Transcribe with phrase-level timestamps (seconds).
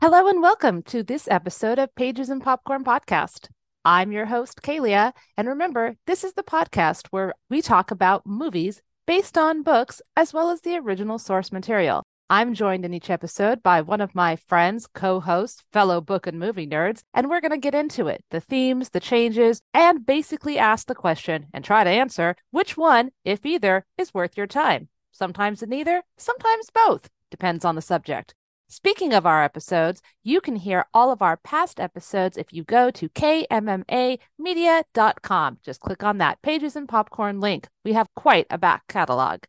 [0.00, 3.48] Hello and welcome to this episode of Pages and Popcorn Podcast.
[3.84, 5.12] I'm your host, Kalia.
[5.36, 10.32] And remember, this is the podcast where we talk about movies based on books as
[10.32, 12.04] well as the original source material.
[12.30, 16.38] I'm joined in each episode by one of my friends, co hosts, fellow book and
[16.38, 20.58] movie nerds, and we're going to get into it the themes, the changes, and basically
[20.58, 24.90] ask the question and try to answer which one, if either, is worth your time.
[25.10, 28.32] Sometimes neither, sometimes both, depends on the subject.
[28.70, 32.90] Speaking of our episodes, you can hear all of our past episodes if you go
[32.90, 35.58] to kmmamedia.com.
[35.64, 37.66] Just click on that Pages and Popcorn link.
[37.82, 39.44] We have quite a back catalog.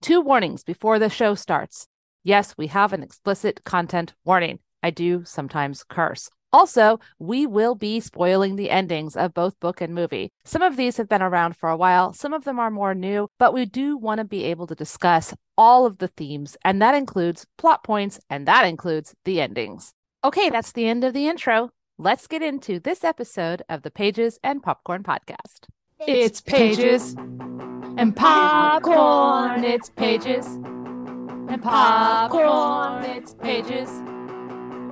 [0.00, 1.86] Two warnings before the show starts.
[2.24, 4.60] Yes, we have an explicit content warning.
[4.82, 6.30] I do sometimes curse.
[6.52, 10.30] Also, we will be spoiling the endings of both book and movie.
[10.44, 13.28] Some of these have been around for a while, some of them are more new,
[13.38, 16.94] but we do want to be able to discuss all of the themes, and that
[16.94, 19.92] includes plot points and that includes the endings.
[20.24, 21.70] Okay, that's the end of the intro.
[21.98, 25.66] Let's get into this episode of the Pages and Popcorn Podcast.
[26.06, 34.21] It's Pages and Popcorn, it's Pages and Popcorn, it's Pages and popcorn, it's pages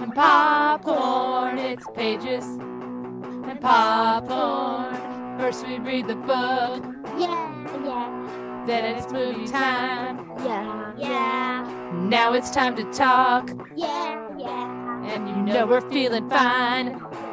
[0.00, 1.58] and popcorn.
[1.58, 4.94] it's pages and popcorn.
[5.38, 6.84] First we read the book,
[7.18, 7.48] Yeah,
[7.84, 10.30] yeah, then it's movie time.
[10.44, 16.88] yeah, yeah, Now it's time to talk, yeah, yeah, and you know we're feeling fine,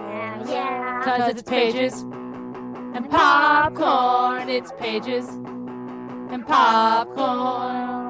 [0.10, 1.02] yeah, yeah.
[1.04, 8.07] cause it's pages and popcorn, it's pages and popcorn.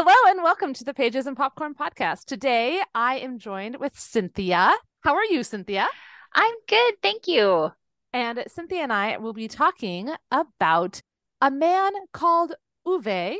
[0.00, 2.26] Hello and welcome to the Pages and Popcorn podcast.
[2.26, 4.72] Today I am joined with Cynthia.
[5.00, 5.88] How are you, Cynthia?
[6.32, 7.72] I'm good, thank you.
[8.12, 11.02] And Cynthia and I will be talking about
[11.42, 12.54] a man called
[12.86, 13.38] Uwe,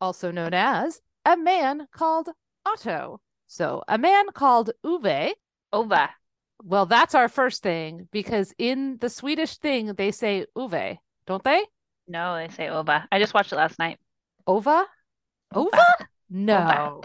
[0.00, 2.28] also known as a man called
[2.64, 3.20] Otto.
[3.48, 5.32] So, a man called Uwe.
[5.72, 6.10] Ova.
[6.62, 11.64] Well, that's our first thing because in the Swedish thing, they say Uwe, don't they?
[12.06, 13.08] No, they say Ova.
[13.10, 13.98] I just watched it last night.
[14.46, 14.86] Ova?
[15.56, 16.08] Ova?
[16.30, 17.02] No.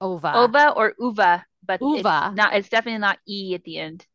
[0.00, 0.32] Ova.
[0.34, 2.28] Ova or Uva, but Uva.
[2.28, 2.54] it's not.
[2.54, 4.06] It's definitely not e at the end.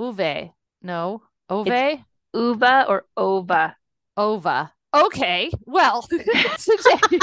[0.00, 0.52] Uve.
[0.82, 1.22] No.
[1.50, 2.04] Ove?
[2.34, 3.76] Uva or Ova.
[4.16, 4.72] Ova.
[4.94, 5.50] Okay.
[5.66, 6.28] Well, today,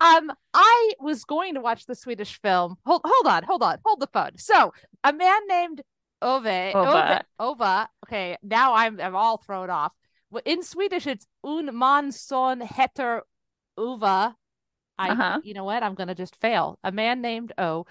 [0.00, 2.76] um, I was going to watch the Swedish film.
[2.84, 4.38] Hold, hold on, hold on, hold the phone.
[4.38, 4.72] So,
[5.04, 5.82] a man named
[6.22, 7.24] Ove, Ova.
[7.38, 7.88] Ova.
[8.06, 9.92] Okay, now I'm I'm all thrown off.
[10.44, 13.20] In Swedish, it's un man son heter
[13.78, 14.34] Uva.
[14.98, 15.40] I, Uh-huh.
[15.44, 15.82] you know what?
[15.82, 16.78] I'm gonna just fail.
[16.82, 17.84] A man named O,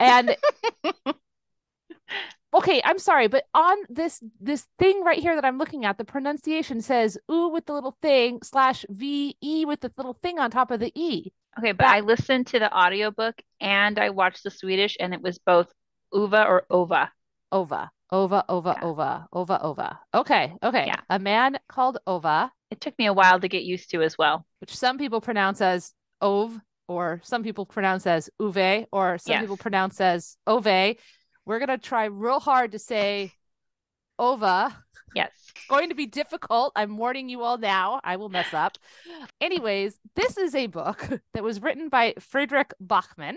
[0.00, 0.36] and
[2.54, 6.04] okay, I'm sorry, but on this this thing right here that I'm looking at, the
[6.04, 10.50] pronunciation says "oo" with the little thing slash "v e" with the little thing on
[10.50, 11.32] top of the e.
[11.58, 15.22] Okay, but That- I listened to the audiobook and I watched the Swedish, and it
[15.22, 15.72] was both
[16.12, 17.10] Uva or Ova.
[17.52, 18.84] Ova, Ova, Ova, Yeah.
[18.88, 20.00] Ova, Ova, Ova.
[20.14, 20.86] Okay, okay.
[20.86, 21.00] Yeah.
[21.10, 24.44] A man called Ova, It took me a while to get used to as well.
[24.60, 29.56] which some people pronounce as Ove, or some people pronounce as Uve, or some people
[29.56, 30.96] pronounce as Ove.
[31.46, 33.32] We're gonna try real hard to say
[34.18, 34.76] Ova.
[35.14, 35.30] Yes.
[35.54, 36.72] It's going to be difficult.
[36.76, 38.00] I'm warning you all now.
[38.04, 38.76] I will mess up.
[39.40, 43.36] Anyways, this is a book that was written by Fredrik Backman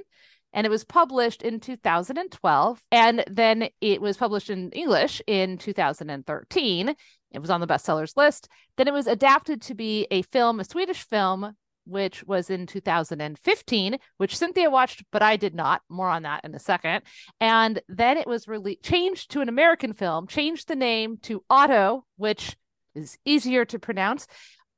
[0.53, 6.96] and it was published in 2012 and then it was published in English in 2013.
[7.31, 8.50] It was on the bestsellers list.
[8.78, 11.56] Then it was adapted to be a film, a Swedish film
[11.86, 15.81] which was in 2015, which Cynthia watched, but I did not.
[15.90, 17.02] More on that in a second.
[17.40, 22.06] And then it was really changed to an American film, changed the name to Otto,
[22.18, 22.56] which
[22.96, 24.28] is easier to pronounce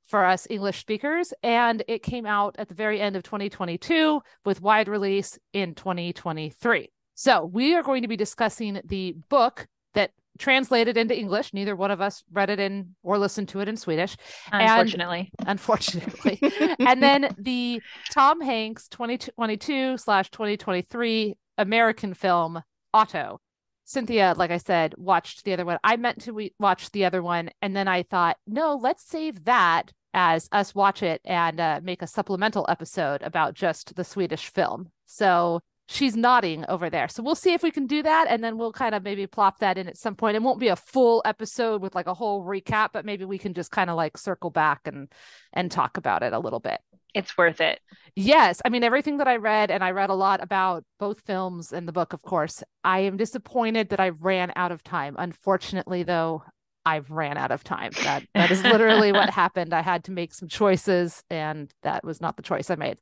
[0.06, 1.34] for us English speakers.
[1.44, 6.90] And it came out at the very end of 2022 with wide release in 2023.
[7.16, 11.54] So we are going to be discussing the book that translated into English.
[11.54, 14.16] Neither one of us read it in or listened to it in Swedish
[14.52, 15.32] And- Unfortunately.
[15.46, 16.40] unfortunately.
[16.80, 17.82] and then the
[18.12, 22.62] Tom Hanks 2022 slash 2023 American film
[22.94, 23.40] Otto.
[23.86, 25.78] Cynthia, like I said, watched the other one.
[25.84, 29.44] I meant to we- watch the other one, and then I thought, no, let's save
[29.46, 34.48] that as us watch it and uh, make a supplemental episode about just the Swedish
[34.48, 34.90] film.
[35.06, 37.08] So she's nodding over there.
[37.08, 39.60] So we'll see if we can do that, and then we'll kind of maybe plop
[39.60, 40.36] that in at some point.
[40.36, 43.54] It won't be a full episode with like a whole recap, but maybe we can
[43.54, 45.12] just kind of like circle back and
[45.52, 46.80] and talk about it a little bit.
[47.14, 47.80] It's worth it.
[48.16, 51.72] Yes, I mean everything that I read, and I read a lot about both films
[51.72, 52.64] and the book, of course.
[52.84, 55.16] I am disappointed that I ran out of time.
[55.18, 56.44] Unfortunately, though,
[56.86, 57.92] I've ran out of time.
[58.04, 59.74] That that is literally what happened.
[59.74, 63.00] I had to make some choices and that was not the choice I made.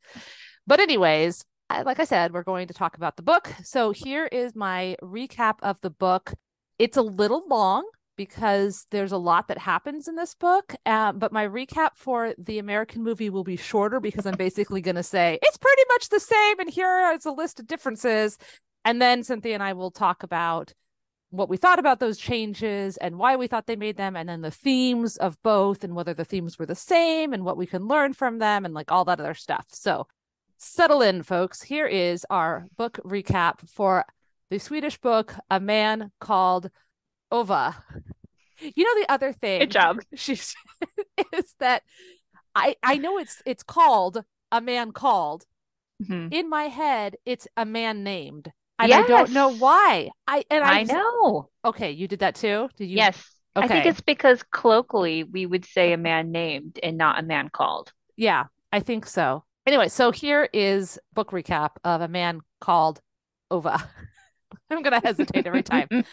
[0.67, 1.43] But anyways,
[1.85, 3.53] like I said, we're going to talk about the book.
[3.63, 6.33] So here is my recap of the book.
[6.77, 7.83] It's a little long
[8.17, 10.75] because there's a lot that happens in this book.
[10.85, 14.95] Uh, but my recap for the American movie will be shorter because I'm basically going
[14.95, 16.59] to say it's pretty much the same.
[16.59, 18.37] And here is a list of differences.
[18.85, 20.73] And then Cynthia and I will talk about
[21.31, 24.41] what we thought about those changes and why we thought they made them, and then
[24.41, 27.87] the themes of both and whether the themes were the same and what we can
[27.87, 29.65] learn from them and like all that other stuff.
[29.69, 30.07] So
[30.61, 31.61] settle in, folks.
[31.61, 34.05] Here is our book recap for
[34.49, 36.69] the Swedish book, A Man Called
[37.31, 37.75] Ova.
[38.59, 40.01] You know the other thing Good job.
[40.13, 40.55] she's
[41.33, 41.81] is that
[42.53, 45.45] I I know it's it's called a man called.
[46.03, 46.33] Mhm.
[46.33, 48.51] In my head, it's a man named.
[48.77, 50.09] And I don't know why.
[50.27, 51.49] I and I, I know.
[51.65, 52.69] Okay, you did that too?
[52.75, 53.35] Did you Yes.
[53.55, 53.65] Okay.
[53.65, 57.49] I think it's because colloquially we would say a man named and not a man
[57.49, 57.91] called.
[58.15, 59.43] Yeah, I think so.
[59.67, 62.99] Anyway, so here is book recap of a man called
[63.51, 63.87] Ova.
[64.71, 65.87] I'm going to hesitate every time.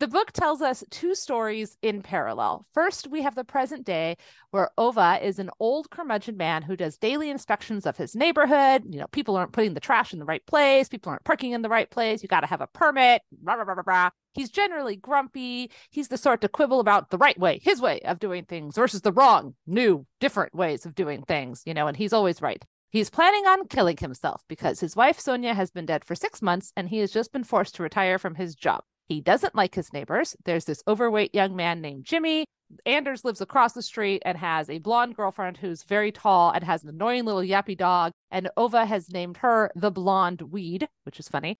[0.00, 2.64] The book tells us two stories in parallel.
[2.72, 4.16] First, we have the present day
[4.52, 8.84] where Ova is an old curmudgeon man who does daily inspections of his neighborhood.
[8.88, 11.62] You know, people aren't putting the trash in the right place, people aren't parking in
[11.62, 12.22] the right place.
[12.22, 13.22] You got to have a permit.
[13.42, 14.10] Rah, rah, rah, rah.
[14.34, 15.72] He's generally grumpy.
[15.90, 19.00] He's the sort to quibble about the right way, his way of doing things versus
[19.00, 22.64] the wrong, new, different ways of doing things, you know, and he's always right.
[22.90, 26.72] He's planning on killing himself because his wife Sonia has been dead for six months
[26.74, 28.82] and he has just been forced to retire from his job.
[29.08, 30.34] He doesn't like his neighbors.
[30.46, 32.46] There's this overweight young man named Jimmy.
[32.86, 36.82] Anders lives across the street and has a blonde girlfriend who's very tall and has
[36.82, 38.12] an annoying little yappy dog.
[38.30, 41.58] And Ova has named her the blonde weed, which is funny.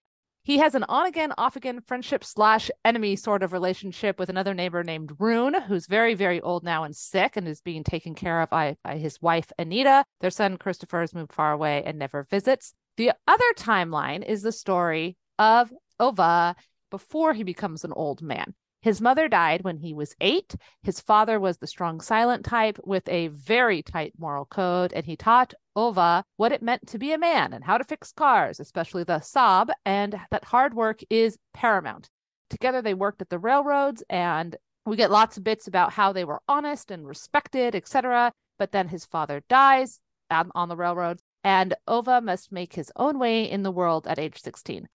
[0.49, 4.55] He has an on again, off again friendship slash enemy sort of relationship with another
[4.55, 8.41] neighbor named Rune, who's very, very old now and sick and is being taken care
[8.41, 10.07] of by, by his wife, Anita.
[10.23, 12.73] Their son, Christopher, has moved far away and never visits.
[12.97, 16.57] The other timeline is the story of Ova
[16.91, 18.55] before he becomes an old man.
[18.81, 20.55] His mother died when he was eight.
[20.83, 25.15] His father was the strong silent type with a very tight moral code, and he
[25.15, 29.05] taught Ova what it meant to be a man and how to fix cars, especially
[29.05, 32.11] the Saab, and that hard work is paramount.
[32.51, 36.25] Together, they worked at the railroads, and we get lots of bits about how they
[36.25, 38.33] were honest and respected, etc.
[38.59, 40.01] But then his father dies
[40.33, 44.19] on, on the railroads, and Ova must make his own way in the world at
[44.19, 44.89] age 16.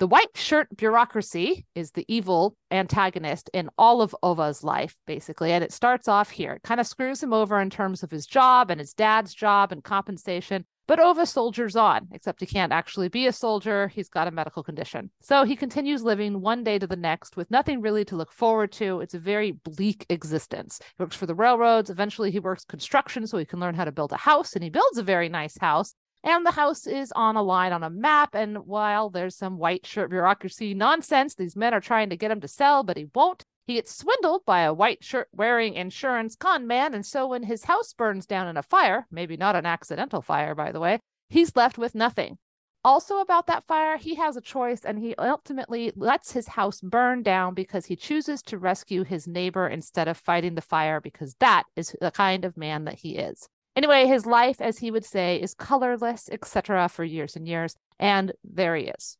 [0.00, 5.52] The white shirt bureaucracy is the evil antagonist in all of Ova's life, basically.
[5.52, 6.54] And it starts off here.
[6.54, 9.70] It kind of screws him over in terms of his job and his dad's job
[9.70, 10.64] and compensation.
[10.86, 13.88] But Ova soldiers on, except he can't actually be a soldier.
[13.88, 15.10] He's got a medical condition.
[15.22, 18.72] So he continues living one day to the next with nothing really to look forward
[18.72, 19.00] to.
[19.00, 20.80] It's a very bleak existence.
[20.98, 21.88] He works for the railroads.
[21.88, 24.68] Eventually, he works construction so he can learn how to build a house, and he
[24.68, 25.94] builds a very nice house.
[26.24, 28.34] And the house is on a line on a map.
[28.34, 32.40] And while there's some white shirt bureaucracy nonsense, these men are trying to get him
[32.40, 33.44] to sell, but he won't.
[33.66, 36.94] He gets swindled by a white shirt wearing insurance con man.
[36.94, 40.54] And so when his house burns down in a fire, maybe not an accidental fire,
[40.54, 40.98] by the way,
[41.28, 42.38] he's left with nothing.
[42.86, 47.22] Also, about that fire, he has a choice and he ultimately lets his house burn
[47.22, 51.64] down because he chooses to rescue his neighbor instead of fighting the fire because that
[51.76, 53.48] is the kind of man that he is.
[53.76, 57.76] Anyway, his life, as he would say, is colorless, etc., for years and years.
[57.98, 59.16] And there he is.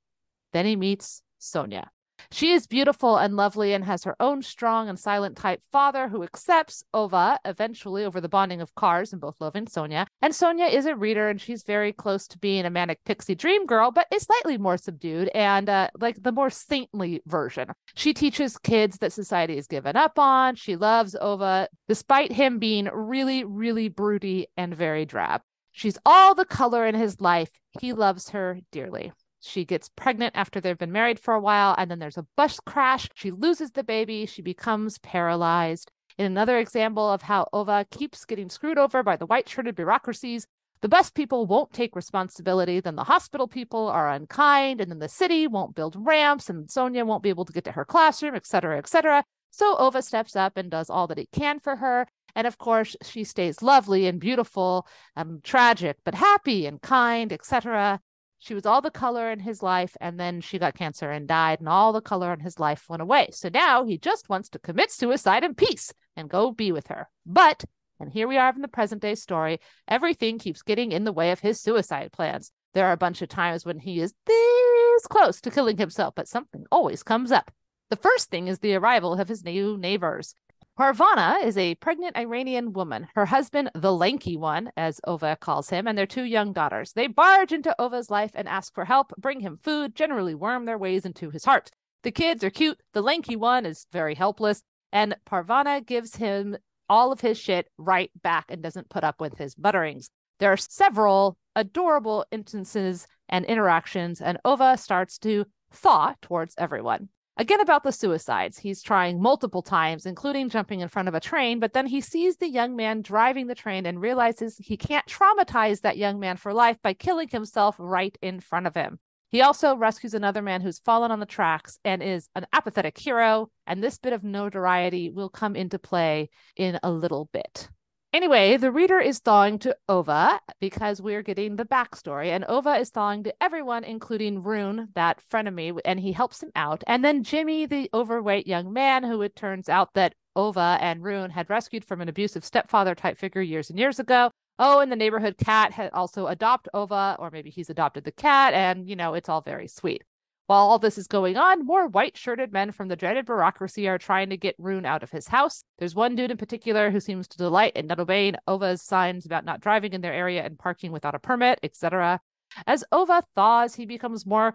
[0.52, 1.90] Then he meets Sonia.
[2.34, 6.24] She is beautiful and lovely and has her own strong and silent type father who
[6.24, 10.08] accepts Ova eventually over the bonding of cars and both Love loving Sonia.
[10.20, 13.66] And Sonia is a reader and she's very close to being a manic pixie dream
[13.66, 17.68] girl, but is slightly more subdued and uh, like the more saintly version.
[17.94, 20.56] She teaches kids that society has given up on.
[20.56, 25.40] She loves Ova despite him being really, really broody and very drab.
[25.70, 27.52] She's all the color in his life.
[27.80, 29.12] He loves her dearly.
[29.46, 32.58] She gets pregnant after they've been married for a while, and then there's a bus
[32.60, 33.08] crash.
[33.14, 34.24] She loses the baby.
[34.24, 35.90] She becomes paralyzed.
[36.16, 40.46] In another example of how Ova keeps getting screwed over by the white shirted bureaucracies,
[40.80, 45.08] the bus people won't take responsibility, then the hospital people are unkind, and then the
[45.08, 48.78] city won't build ramps, and Sonia won't be able to get to her classroom, etc.,
[48.78, 49.24] etc.
[49.50, 52.06] So Ova steps up and does all that he can for her.
[52.34, 54.86] And of course, she stays lovely and beautiful
[55.16, 58.00] and tragic, but happy and kind, etc.
[58.44, 61.60] She was all the color in his life, and then she got cancer and died,
[61.60, 63.28] and all the color in his life went away.
[63.32, 67.08] So now he just wants to commit suicide in peace and go be with her.
[67.24, 67.64] But,
[67.98, 71.30] and here we are in the present day story, everything keeps getting in the way
[71.30, 72.52] of his suicide plans.
[72.74, 76.28] There are a bunch of times when he is this close to killing himself, but
[76.28, 77.50] something always comes up.
[77.88, 80.34] The first thing is the arrival of his new neighbors.
[80.76, 85.86] Parvana is a pregnant Iranian woman, her husband, the lanky one, as Ova calls him,
[85.86, 86.94] and their two young daughters.
[86.94, 90.76] They barge into Ova's life and ask for help, bring him food, generally worm their
[90.76, 91.70] ways into his heart.
[92.02, 96.56] The kids are cute, the lanky one is very helpless, and Parvana gives him
[96.88, 100.10] all of his shit right back and doesn't put up with his butterings.
[100.40, 107.10] There are several adorable instances and interactions, and Ova starts to thaw towards everyone.
[107.36, 108.58] Again, about the suicides.
[108.58, 112.36] He's trying multiple times, including jumping in front of a train, but then he sees
[112.36, 116.54] the young man driving the train and realizes he can't traumatize that young man for
[116.54, 119.00] life by killing himself right in front of him.
[119.30, 123.50] He also rescues another man who's fallen on the tracks and is an apathetic hero.
[123.66, 127.68] And this bit of notoriety will come into play in a little bit.
[128.14, 132.90] Anyway, the reader is thawing to Ova because we're getting the backstory, and Ova is
[132.90, 136.84] thawing to everyone, including Rune, that frenemy, and he helps him out.
[136.86, 141.30] And then Jimmy, the overweight young man, who it turns out that Ova and Rune
[141.30, 144.30] had rescued from an abusive stepfather type figure years and years ago.
[144.60, 148.54] Oh, and the neighborhood cat had also adopted Ova, or maybe he's adopted the cat,
[148.54, 150.04] and you know, it's all very sweet.
[150.46, 153.96] While all this is going on, more white shirted men from the dreaded bureaucracy are
[153.96, 155.64] trying to get Rune out of his house.
[155.78, 159.46] There's one dude in particular who seems to delight in not obeying Ova's signs about
[159.46, 162.20] not driving in their area and parking without a permit, etc.
[162.66, 164.54] As Ova thaws, he becomes more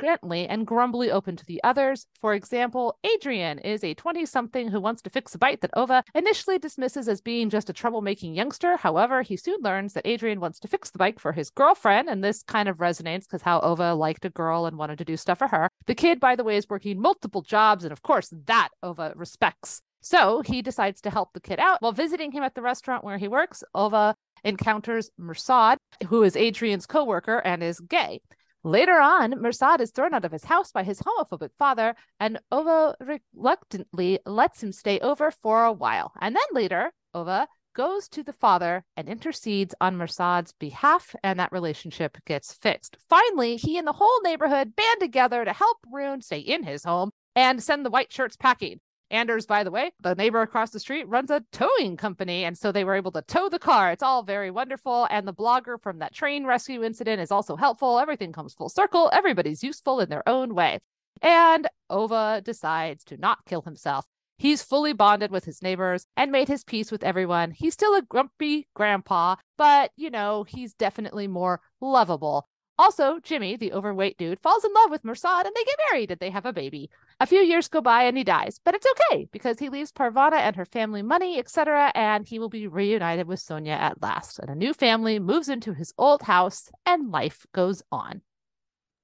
[0.00, 2.06] gently and grumbly open to the others.
[2.20, 6.04] For example, Adrian is a 20 something who wants to fix a bite that Ova
[6.14, 8.76] initially dismisses as being just a troublemaking youngster.
[8.76, 12.22] However, he soon learns that Adrian wants to fix the bike for his girlfriend, and
[12.22, 15.38] this kind of resonates because how Ova liked a girl and wanted to do stuff
[15.38, 15.70] for her.
[15.86, 19.82] The kid, by the way, is working multiple jobs, and of course, that Ova respects.
[20.00, 21.82] So he decides to help the kid out.
[21.82, 25.76] While visiting him at the restaurant where he works, Ova encounters Mursad,
[26.08, 28.20] who is Adrian's coworker and is gay.
[28.62, 32.94] Later on, Mursad is thrown out of his house by his homophobic father, and Ova
[33.00, 36.12] reluctantly lets him stay over for a while.
[36.20, 41.52] And then later, Ova goes to the father and intercedes on Mursad's behalf, and that
[41.52, 42.98] relationship gets fixed.
[43.08, 47.12] Finally, he and the whole neighborhood band together to help Rune stay in his home
[47.34, 48.80] and send the white shirts packing.
[49.10, 52.44] Anders, by the way, the neighbor across the street runs a towing company.
[52.44, 53.90] And so they were able to tow the car.
[53.90, 55.08] It's all very wonderful.
[55.10, 57.98] And the blogger from that train rescue incident is also helpful.
[57.98, 59.10] Everything comes full circle.
[59.12, 60.78] Everybody's useful in their own way.
[61.22, 64.06] And Ova decides to not kill himself.
[64.38, 67.50] He's fully bonded with his neighbors and made his peace with everyone.
[67.50, 72.48] He's still a grumpy grandpa, but, you know, he's definitely more lovable.
[72.80, 76.18] Also, Jimmy, the overweight dude, falls in love with Mursad and they get married and
[76.18, 76.88] they have a baby.
[77.20, 80.36] A few years go by and he dies, but it's okay because he leaves Parvana
[80.36, 84.38] and her family money, etc., and he will be reunited with Sonia at last.
[84.38, 88.22] And a new family moves into his old house and life goes on.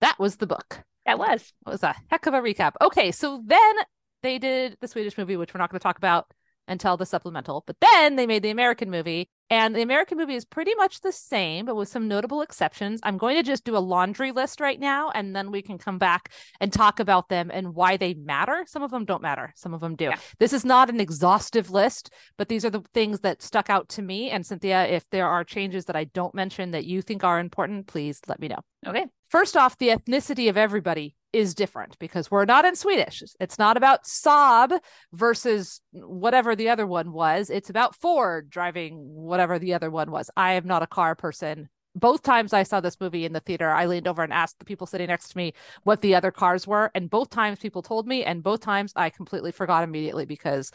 [0.00, 0.82] That was the book.
[1.04, 1.52] That was.
[1.66, 2.72] It was a heck of a recap.
[2.80, 3.74] Okay, so then
[4.22, 6.32] they did the Swedish movie, which we're not going to talk about
[6.68, 10.44] until the supplemental, but then they made the American movie and the American movie is
[10.44, 12.98] pretty much the same, but with some notable exceptions.
[13.04, 15.98] I'm going to just do a laundry list right now, and then we can come
[15.98, 18.64] back and talk about them and why they matter.
[18.66, 20.06] Some of them don't matter, some of them do.
[20.06, 20.18] Yeah.
[20.40, 24.02] This is not an exhaustive list, but these are the things that stuck out to
[24.02, 24.30] me.
[24.30, 27.86] And Cynthia, if there are changes that I don't mention that you think are important,
[27.86, 28.60] please let me know.
[28.86, 29.06] Okay.
[29.30, 33.22] First off, the ethnicity of everybody is different because we're not in Swedish.
[33.38, 34.78] It's not about Saab
[35.12, 37.50] versus whatever the other one was.
[37.50, 40.30] It's about Ford driving whatever the other one was.
[40.34, 41.68] I am not a car person.
[41.94, 44.64] Both times I saw this movie in the theater, I leaned over and asked the
[44.64, 45.52] people sitting next to me
[45.82, 46.90] what the other cars were.
[46.94, 50.70] And both times people told me, and both times I completely forgot immediately because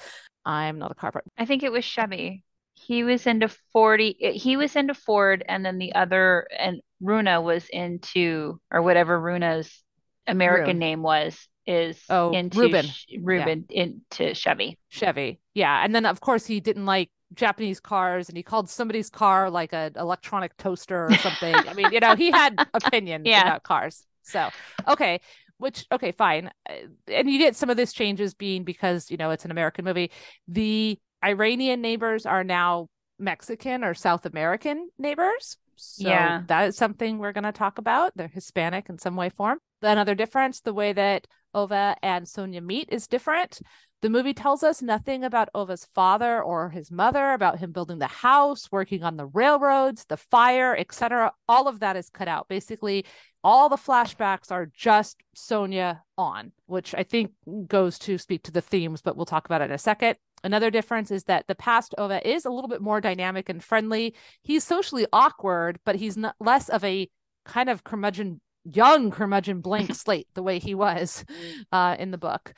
[0.46, 1.32] I'm not a car person.
[1.40, 2.44] I think it was Chevy.
[2.76, 7.68] He was into 40, he was into Ford, and then the other, and Runa was
[7.70, 9.84] into, or whatever Runa's
[10.28, 12.86] American name was is oh, into Ruben.
[13.20, 13.84] Ruben yeah.
[13.84, 14.78] into Chevy.
[14.90, 15.40] Chevy.
[15.54, 15.84] Yeah.
[15.84, 19.74] And then of course he didn't like Japanese cars and he called somebody's car like
[19.74, 21.54] an electronic toaster or something.
[21.54, 23.42] I mean, you know, he had opinions yeah.
[23.42, 24.06] about cars.
[24.24, 24.50] So,
[24.88, 25.22] okay.
[25.58, 26.50] Which okay, fine.
[26.68, 26.74] Uh,
[27.08, 30.12] and you get some of this changes being because, you know, it's an American movie.
[30.48, 35.58] The Iranian neighbors are now Mexican or South American neighbors.
[35.82, 36.44] So yeah.
[36.48, 38.14] that is something we're going to talk about.
[38.16, 39.60] They're Hispanic in some way, form.
[39.82, 43.60] Another difference, the way that Ova and Sonia meet is different.
[44.02, 48.08] The movie tells us nothing about Ova's father or his mother, about him building the
[48.08, 51.32] house, working on the railroads, the fire, etc.
[51.48, 52.48] All of that is cut out.
[52.48, 53.06] Basically,
[53.44, 57.32] all the flashbacks are just Sonia on, which I think
[57.68, 60.18] goes to speak to the themes, but we'll talk about it in a second.
[60.44, 64.16] Another difference is that the past Ova is a little bit more dynamic and friendly.
[64.42, 67.10] He's socially awkward, but he's not less of a
[67.46, 71.26] kind of curmudgeon young curmudgeon blank slate the way he was
[71.72, 72.54] uh, in the book.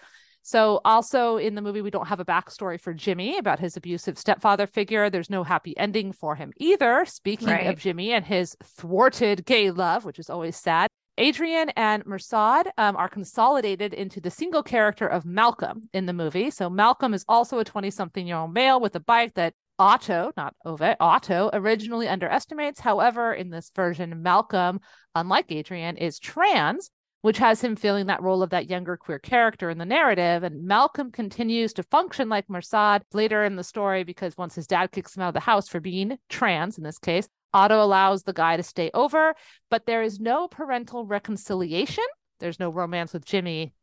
[0.45, 4.17] So, also in the movie, we don't have a backstory for Jimmy about his abusive
[4.17, 5.09] stepfather figure.
[5.09, 7.05] There's no happy ending for him either.
[7.05, 7.67] Speaking Right.
[7.67, 12.95] of Jimmy and his thwarted gay love, which is always sad, Adrian and Mersad um,
[12.95, 16.49] are consolidated into the single character of Malcolm in the movie.
[16.49, 20.31] So, Malcolm is also a 20 something year old male with a bike that Otto,
[20.35, 22.79] not Ove, Otto originally underestimates.
[22.79, 24.79] However, in this version, Malcolm,
[25.13, 26.89] unlike Adrian, is trans,
[27.21, 30.41] which has him feeling that role of that younger queer character in the narrative.
[30.43, 34.91] And Malcolm continues to function like Mersad later in the story because once his dad
[34.91, 38.33] kicks him out of the house for being trans, in this case, Otto allows the
[38.33, 39.35] guy to stay over,
[39.69, 42.03] but there is no parental reconciliation.
[42.39, 43.73] There's no romance with Jimmy,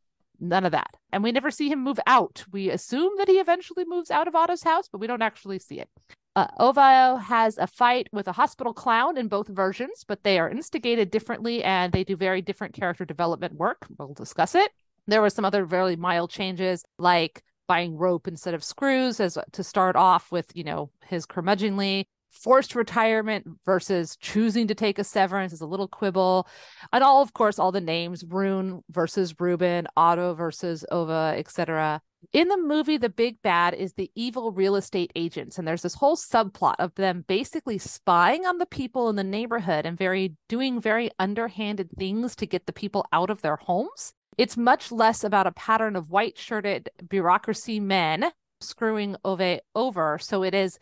[0.40, 0.96] none of that.
[1.12, 2.44] And we never see him move out.
[2.52, 5.78] We assume that he eventually moves out of Otto's house, but we don't actually see
[5.80, 5.88] it.
[6.36, 10.48] Uh, Ovio has a fight with a hospital clown in both versions, but they are
[10.48, 13.86] instigated differently and they do very different character development work.
[13.98, 14.70] We'll discuss it.
[15.06, 19.64] There were some other very mild changes, like buying rope instead of screws, as to
[19.64, 25.52] start off with, you know, his curmudgeonly forced retirement versus choosing to take a severance
[25.52, 26.48] is a little quibble.
[26.92, 32.00] And all, of course, all the names Rune versus Ruben, Otto versus Ova, etc.
[32.32, 35.58] In the movie, the big bad is the evil real estate agents.
[35.58, 39.86] And there's this whole subplot of them basically spying on the people in the neighborhood
[39.86, 44.12] and very doing very underhanded things to get the people out of their homes.
[44.38, 50.18] It's much less about a pattern of white shirted bureaucracy men screwing Ove over.
[50.18, 50.78] So it is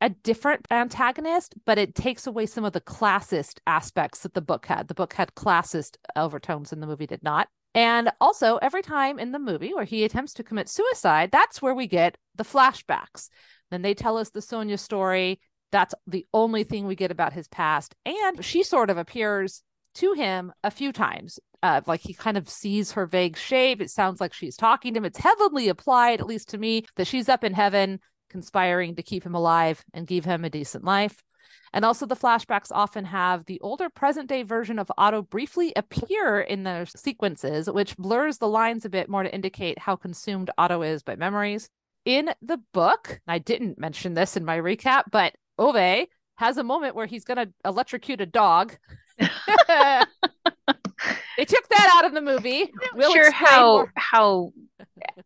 [0.00, 4.66] a different antagonist, but it takes away some of the classist aspects that the book
[4.66, 4.88] had.
[4.88, 7.48] The book had classist overtones and the movie did not.
[7.74, 11.74] And also, every time in the movie where he attempts to commit suicide, that's where
[11.74, 13.28] we get the flashbacks.
[13.70, 15.40] Then they tell us the Sonia story.
[15.70, 17.94] That's the only thing we get about his past.
[18.06, 19.62] And she sort of appears
[19.96, 21.38] to him a few times.
[21.62, 23.80] Uh, like he kind of sees her vague shape.
[23.80, 25.04] It sounds like she's talking to him.
[25.04, 29.24] It's heavily applied, at least to me, that she's up in heaven conspiring to keep
[29.24, 31.22] him alive and give him a decent life.
[31.72, 36.40] And also, the flashbacks often have the older present day version of Otto briefly appear
[36.40, 40.82] in their sequences, which blurs the lines a bit more to indicate how consumed Otto
[40.82, 41.68] is by memories.
[42.04, 46.94] In the book, I didn't mention this in my recap, but Ove has a moment
[46.94, 48.76] where he's going to electrocute a dog.
[51.36, 52.70] they took that out of the movie.
[52.94, 53.92] We'll sure how more.
[53.96, 54.52] how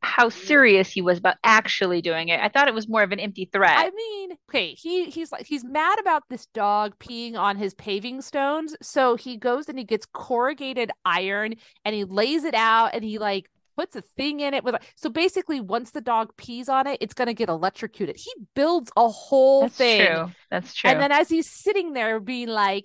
[0.01, 2.41] how serious he was about actually doing it.
[2.41, 3.77] I thought it was more of an empty threat.
[3.77, 8.23] I mean, okay, he he's like he's mad about this dog peeing on his paving
[8.23, 13.05] stones, so he goes and he gets corrugated iron and he lays it out and
[13.05, 16.87] he like puts a thing in it with so basically once the dog pees on
[16.87, 18.17] it, it's gonna get electrocuted.
[18.17, 20.07] He builds a whole That's thing.
[20.07, 20.33] true.
[20.51, 20.91] That's true.
[20.91, 22.85] And then as he's sitting there being like,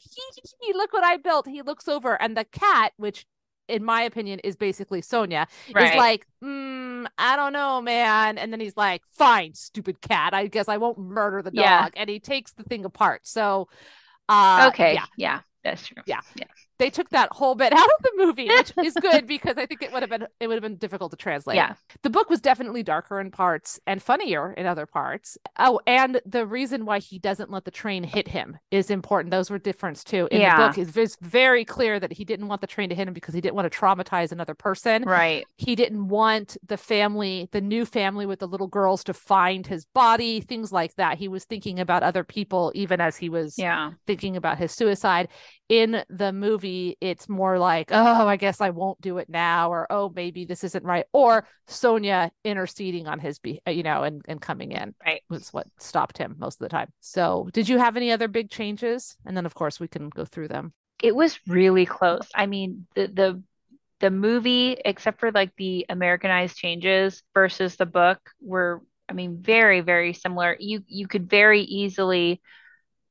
[0.74, 3.26] look what I built, he looks over and the cat, which
[3.68, 5.92] in my opinion is basically Sonia, right.
[5.92, 8.38] is like, mm, I don't know, man.
[8.38, 10.34] And then he's like, fine, stupid cat.
[10.34, 11.66] I guess I won't murder the dog.
[11.66, 11.90] Yeah.
[11.96, 13.22] And he takes the thing apart.
[13.28, 13.68] So,
[14.30, 14.94] uh, okay.
[14.94, 15.40] yeah, Yeah.
[15.64, 16.02] that's true.
[16.06, 16.22] Yeah.
[16.36, 16.46] Yeah.
[16.80, 19.82] They took that whole bit out of the movie, which is good because I think
[19.82, 21.56] it would have been it would have been difficult to translate.
[21.56, 21.74] Yeah.
[22.04, 25.38] The book was definitely darker in parts and funnier in other parts.
[25.58, 29.32] Oh, and the reason why he doesn't let the train hit him is important.
[29.32, 30.28] Those were different too.
[30.32, 30.70] In Yeah.
[30.74, 33.34] the book, it's very clear that he didn't want the train to hit him because
[33.34, 35.04] he didn't want to traumatize another person.
[35.04, 35.46] Right.
[35.58, 39.86] He didn't want the family, the new family with the little girls to find his
[39.86, 41.18] body, things like that.
[41.18, 43.92] He was thinking about other people even as he was Yeah.
[44.06, 45.30] thinking about his suicide.
[45.70, 46.67] In the movie,
[47.02, 50.64] it's more like, oh, I guess I won't do it now, or oh, maybe this
[50.64, 55.22] isn't right, or Sonia interceding on his, be- you know, and and coming in Right.
[55.30, 56.90] was what stopped him most of the time.
[57.00, 59.18] So, did you have any other big changes?
[59.26, 60.74] And then, of course, we can go through them.
[61.02, 62.28] It was really close.
[62.34, 63.44] I mean, the the
[64.00, 69.82] the movie, except for like the Americanized changes versus the book, were I mean, very,
[69.82, 70.56] very similar.
[70.60, 72.42] You you could very easily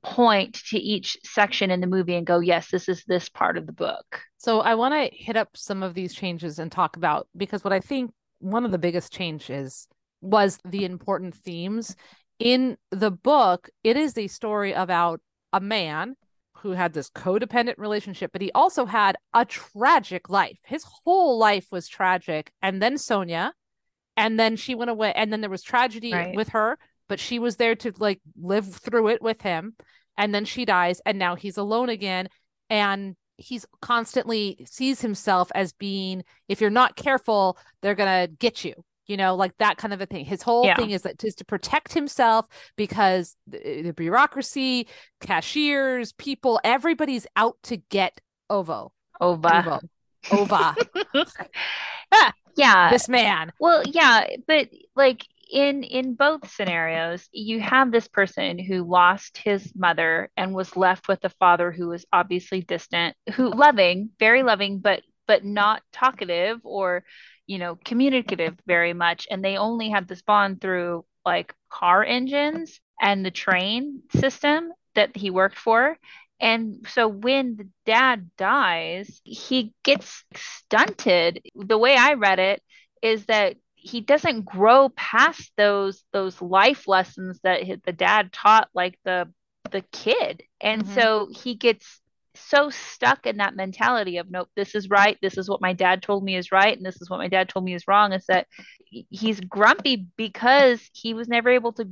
[0.02, 3.66] point to each section in the movie and go, yes, this is this part of
[3.66, 4.20] the book.
[4.38, 7.72] So, I want to hit up some of these changes and talk about because what
[7.72, 9.88] I think one of the biggest changes
[10.20, 11.96] was the important themes
[12.38, 13.68] in the book.
[13.82, 15.20] It is a story about
[15.52, 16.16] a man
[16.59, 20.59] who had this codependent relationship, but he also had a tragic life.
[20.64, 22.50] His whole life was tragic.
[22.62, 23.52] And then Sonia,
[24.16, 26.35] and then she went away, and then there was tragedy Right.
[26.35, 29.74] with her, but she was there to like live through it with him.
[30.18, 32.28] And then she dies, and now he's alone again.
[32.70, 38.72] And he's constantly sees himself as being, if you're not careful, they're gonna get you.
[39.06, 40.24] You know, like that kind of a thing.
[40.24, 40.74] His whole Yeah.
[40.74, 44.88] thing is that is to protect himself because the, the bureaucracy,
[45.20, 48.90] cashiers, people, everybody's out to get Ovo.
[49.20, 49.80] Ova.
[50.32, 50.42] Ovo.
[50.42, 50.76] Ova.
[52.12, 52.90] Ah, Yeah.
[52.90, 53.52] this man.
[53.60, 59.72] Well, yeah, but like in in both scenarios, you have this person who lost his
[59.76, 64.78] mother and was left with a father who was obviously distant, who loving, very loving,
[64.80, 67.04] but but not talkative or,
[67.46, 69.26] you know, communicative very much.
[69.30, 75.16] And they only had this bond through like car engines and the train system that
[75.16, 75.98] he worked for.
[76.40, 81.42] And so when the dad dies, he gets stunted.
[81.54, 82.62] The way I read it
[83.02, 83.56] is that
[83.87, 89.33] he doesn't grow past those those life lessons that hi- the dad taught like the
[89.70, 90.42] the kid.
[90.61, 90.94] And Mhm.
[90.94, 92.01] so he gets
[92.35, 96.03] so stuck in that mentality of nope, this is right, this is what my dad
[96.03, 98.27] told me is right, and this is what my dad told me is wrong, is
[98.27, 98.46] that
[99.11, 101.88] he's grumpy because he was never able to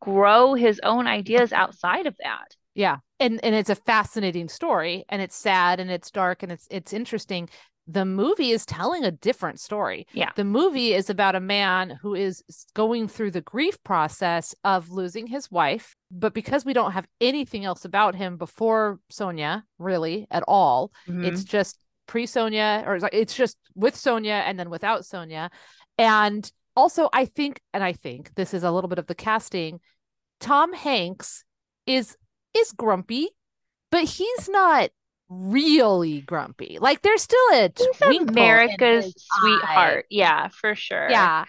[0.00, 2.54] grow his own ideas outside of that.
[2.74, 2.98] Yeah.
[3.20, 6.92] And and it's a fascinating story and it's sad and it's dark and it's it's
[6.92, 7.48] interesting.
[7.88, 10.06] The movie is telling a different story.
[10.12, 10.30] Yeah.
[10.36, 15.26] The movie is about a man who is going through the grief process of losing
[15.26, 20.44] his wife, but because we don't have anything else about him before Sonia, really at
[20.46, 21.24] all, mm-hmm.
[21.24, 25.50] it's just pre Sonia or it's it's just with Sonia and then without Sonia.
[25.96, 29.80] And also I think and I think this is a little bit of the casting
[30.40, 31.44] Tom Hanks
[31.86, 32.16] is
[32.56, 33.30] is grumpy,
[33.90, 34.90] but he's not
[35.28, 36.78] really grumpy.
[36.80, 40.04] Like there's still a He's America's sweetheart.
[40.04, 40.08] eye.
[40.10, 41.08] Yeah, for sure.
[41.10, 41.44] Yeah.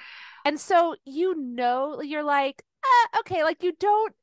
[0.46, 4.13] And so you know you're like, uh, okay, like you don't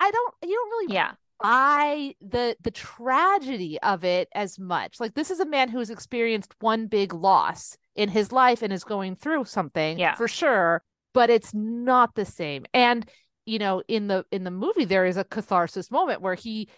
[0.00, 1.12] I don't you don't really Yeah.
[1.42, 5.00] buy the the tragedy of it as much.
[5.00, 8.72] Like this is a man who has experienced one big loss in his life and
[8.72, 10.14] is going through something Yeah.
[10.14, 10.82] for sure,
[11.14, 12.66] but it's not the same.
[12.74, 13.08] And
[13.46, 16.68] you know, in the in the movie there is a catharsis moment where he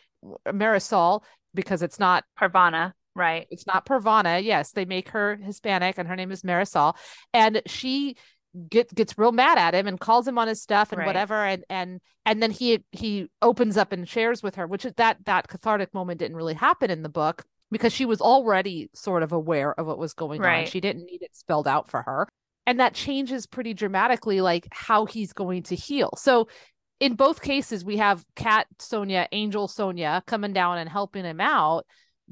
[0.47, 1.23] Marisol
[1.59, 2.95] because it's not Parvana.
[3.17, 3.49] Right.
[3.51, 4.39] it's not Parvana.
[4.39, 6.95] Yes, they make her Hispanic and her name is Marisol.
[7.35, 8.17] And she
[8.69, 11.07] get, gets real mad at him and calls him on his stuff and Right.
[11.07, 11.35] whatever.
[11.45, 15.17] And and and then he he opens up and shares with her, which is that
[15.25, 19.33] that cathartic moment didn't really happen in the book because she was already sort of
[19.33, 20.67] aware of what was going on.
[20.67, 22.29] She didn't need it spelled out for her.
[22.69, 26.11] And that changes pretty dramatically like how he's going to heal.
[26.19, 26.47] So
[27.01, 31.87] in both cases, we have Cat Sonia, Angel Sonia coming down and helping him out.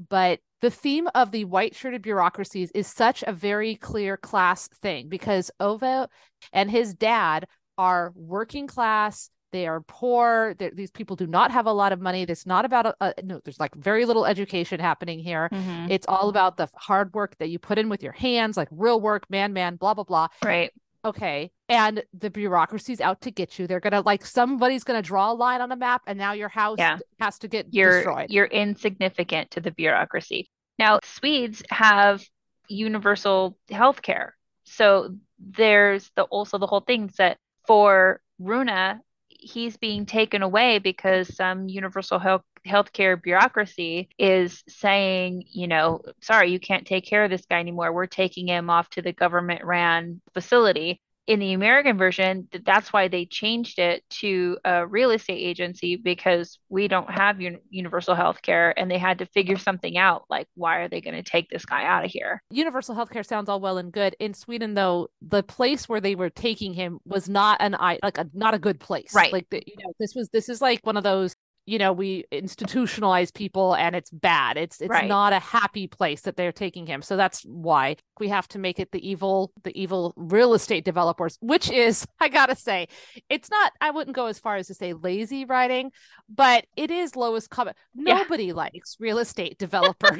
[0.09, 5.07] But the theme of the white shirted bureaucracies is such a very clear class thing
[5.09, 6.07] because Ovo
[6.51, 9.29] and his dad are working class.
[9.53, 10.55] They are poor.
[10.59, 12.23] They're, these people do not have a lot of money.
[12.23, 13.39] It's not about a, a no.
[13.43, 15.49] There's like very little education happening here.
[15.53, 15.89] Mhm.
[15.89, 18.99] It's all about the hard work that you put in with your hands, like real
[18.99, 20.71] work, man, man, blah blah blah Right.
[21.07, 25.33] Okay and the bureaucracy's out to get you they're gonna like somebody's gonna draw a
[25.33, 26.97] line on a map and now your house Yeah.
[27.19, 30.49] has to get You're destroyed you're insignificant to the bureaucracy.
[30.79, 32.23] Now, Swedes have
[32.69, 34.35] universal health care.
[34.63, 41.35] So there's the also the whole thing that for Runa, he's being taken away because
[41.35, 47.29] some universal health healthcare bureaucracy is saying, you know, sorry, you can't take care of
[47.31, 47.93] this guy anymore.
[47.93, 50.99] We're taking him off to the government ran facility.
[51.25, 56.57] In the American version, that's why they changed it to a real estate agency because
[56.69, 60.47] we don't have un- universal health care and they had to figure something out like
[60.55, 62.41] why are they going to take this guy out of here?
[62.49, 66.29] universal healthcare sounds all well and good in sweden though the place where they were
[66.29, 69.33] taking him was not an i like a not a good place Right.
[69.33, 71.35] like you know this was this is like one of those
[71.67, 75.07] you know we institutionalize people and it's bad it's it's Right.
[75.07, 78.79] not a happy place that they're taking him so that's why we have to make
[78.79, 82.87] it the evil the evil real estate developers which is i gotta say
[83.29, 85.91] it's not i wouldn't go as far as to say lazy writing
[86.33, 88.15] but it is lowest common Yeah.
[88.15, 90.19] nobody likes real estate developers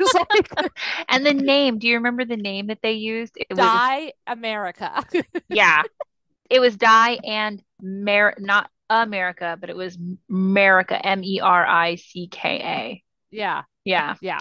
[1.09, 3.33] And the name, do you remember the name that they used?
[3.37, 5.03] It was die america
[5.49, 5.83] yeah.
[6.49, 9.97] It was Die and Mer not America, but it was
[10.29, 13.03] America, M E R I C K A.
[13.31, 14.15] yeah Yeah.
[14.21, 14.39] Yeah.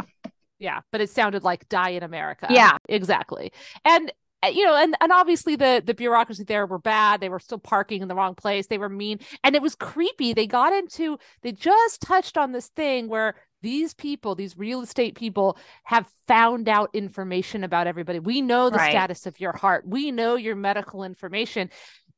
[0.59, 0.80] Yeah.
[0.92, 2.46] But it sounded like die in America.
[2.50, 2.78] Yeah.
[2.88, 3.52] Exactly.
[3.85, 7.20] And uh, you know, and, and obviously the the bureaucracy there were bad.
[7.20, 8.66] They were still parking in the wrong place.
[8.66, 9.18] They were mean.
[9.42, 10.35] And it was creepy.
[10.35, 15.14] They got into they just touched on this thing where these people, these real estate
[15.16, 18.18] people, have found out information about everybody.
[18.20, 18.90] We know the Right.
[18.90, 19.88] status of your heart.
[19.88, 21.70] We know your medical information.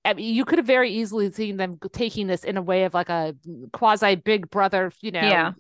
[0.09, 2.95] I mean, you could have very easily seen them taking this in a way of
[2.95, 3.35] like a
[3.73, 5.53] quasi big brother, you know, Yeah.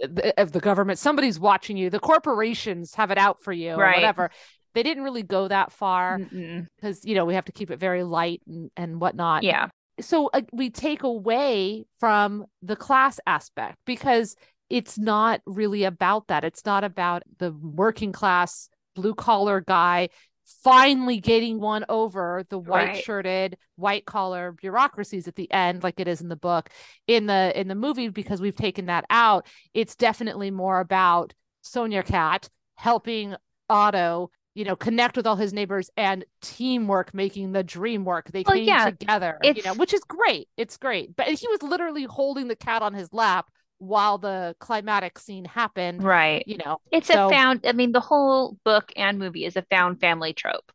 [0.00, 0.98] th- of the government.
[0.98, 1.90] Somebody's watching you.
[1.90, 4.30] The corporations have it out for you or whatever.
[4.74, 8.02] They didn't really go that far because, you know, we have to keep it very
[8.04, 9.42] light and, and whatnot.
[9.42, 9.68] Yeah.
[10.00, 14.36] So uh, we take away from the class aspect because
[14.70, 16.44] it's not really about that.
[16.44, 20.08] It's not about the working class blue collar guy
[20.44, 22.96] finally getting one over the white Right.
[22.96, 26.68] shirted white collar bureaucracies at the end like it is in the book.
[27.06, 32.02] In the in the movie because we've taken that out it's definitely more about sonia
[32.02, 33.34] cat helping
[33.68, 38.30] otto you know connect with all his neighbors and teamwork making the dream work.
[38.32, 40.48] They Well, came yeah, together you know which is great.
[40.56, 41.14] It's great.
[41.16, 46.04] But he was literally holding the cat on his lap while the climatic scene happened
[46.04, 46.44] Right.
[46.46, 49.62] you know It's so- a found, I mean, the whole book and movie is a
[49.70, 50.70] found family trope.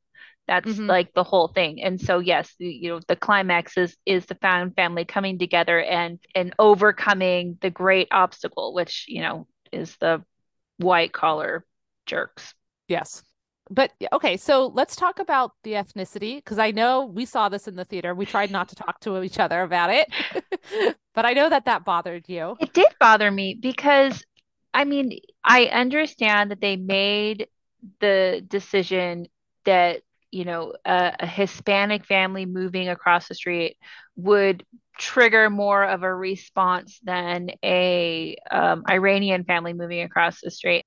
[0.47, 0.87] That's Mhm.
[0.87, 1.81] like the whole thing.
[1.81, 5.81] And so yes, the- you know, the climax is is the found family coming together
[5.81, 10.23] and and overcoming the great obstacle, which, you know, is the
[10.77, 11.65] white collar
[12.05, 12.53] jerks.
[12.87, 13.23] Yes.
[13.69, 17.75] But okay, so let's talk about the ethnicity because I know we saw this in
[17.75, 18.13] the theater.
[18.13, 20.07] We tried not to talk to each other about it,
[21.15, 22.57] but I know that that bothered you.
[22.59, 24.23] It did bother me because
[24.75, 27.47] I mean, I understand that they made
[28.01, 29.27] the decision
[29.63, 30.01] that,
[30.31, 33.77] you know, a, a Hispanic family moving across the street
[34.17, 34.65] would
[34.99, 40.85] trigger more of a response than a um, Iranian family moving across the street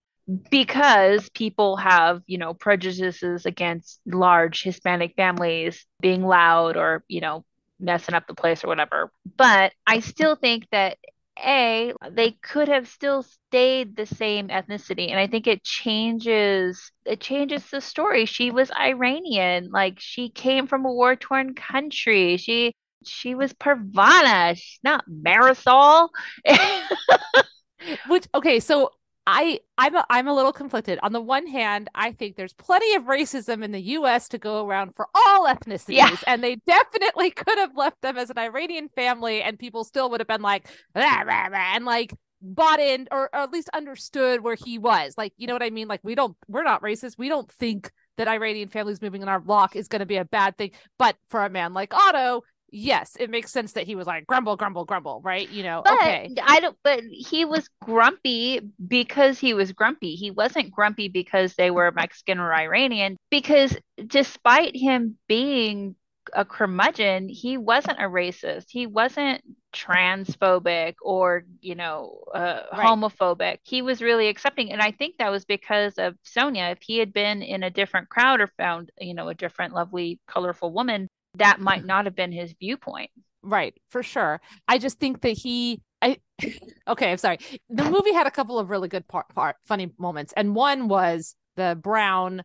[0.51, 7.45] because people have, you know, prejudices against large Hispanic families being loud or, you know,
[7.81, 9.11] messing up the place or whatever.
[9.37, 10.99] But I still think that
[11.39, 15.11] a, they could have still stayed the same ethnicity.
[15.11, 18.27] And I think it changes it changes the story.
[18.27, 22.37] She was Iranian, like she came from a war-torn country.
[22.37, 26.09] She she was Parvana, she's not Marisol.
[28.09, 28.91] Which okay, so
[29.31, 30.99] I I'm a, I'm a little conflicted.
[31.03, 34.27] On the one hand, I think there's plenty of racism in the U.S.
[34.31, 36.17] to go around for all ethnicities, Yeah.
[36.27, 40.21] and they definitely could have left them as an Iranian family, and people still would
[40.21, 44.41] have been like, "Rah, rah, rah," and like bought in or, or at least understood
[44.43, 45.13] where he was.
[45.19, 45.89] Like, you know what I mean?
[45.89, 47.19] Like, we don't we're not racist.
[47.19, 50.25] We don't think that Iranian families moving in our block is going to be a
[50.25, 50.71] bad thing.
[50.99, 54.57] But for a man like Otto, yes, it makes sense that he was like grumble,
[54.57, 55.49] grumble, grumble, right?
[55.49, 56.31] You know, But okay.
[56.43, 60.15] I don't but he was grumpy because he was grumpy.
[60.15, 63.77] He wasn't grumpy because they were Mexican or Iranian because
[64.07, 65.97] despite him being
[66.35, 68.67] a curmudgeon, he wasn't a racist.
[68.69, 72.97] He wasn't transphobic or, you know, uh, Right.
[72.99, 73.59] homophobic.
[73.65, 74.73] He was really accepting.
[74.73, 76.67] And I think that was because of Sonia.
[76.71, 80.21] If he had been in a different crowd or found, you know, a different, lovely,
[80.27, 83.11] colorful woman, that might not have been his viewpoint.
[83.43, 84.41] Right, for sure.
[84.67, 86.19] I just think that he I
[86.89, 87.39] okay, I'm sorry.
[87.69, 90.33] The movie had a couple of really good part, part funny moments.
[90.37, 92.45] And one was the brown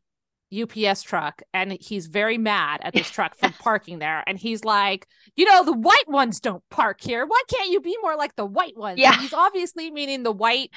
[0.55, 5.07] UPS truck and he's very mad at this truck for parking there and he's like,
[5.35, 7.25] "You know, the white ones don't park here.
[7.25, 9.13] Why can't you be more like the white ones?" Yeah.
[9.13, 10.69] And he's obviously meaning the white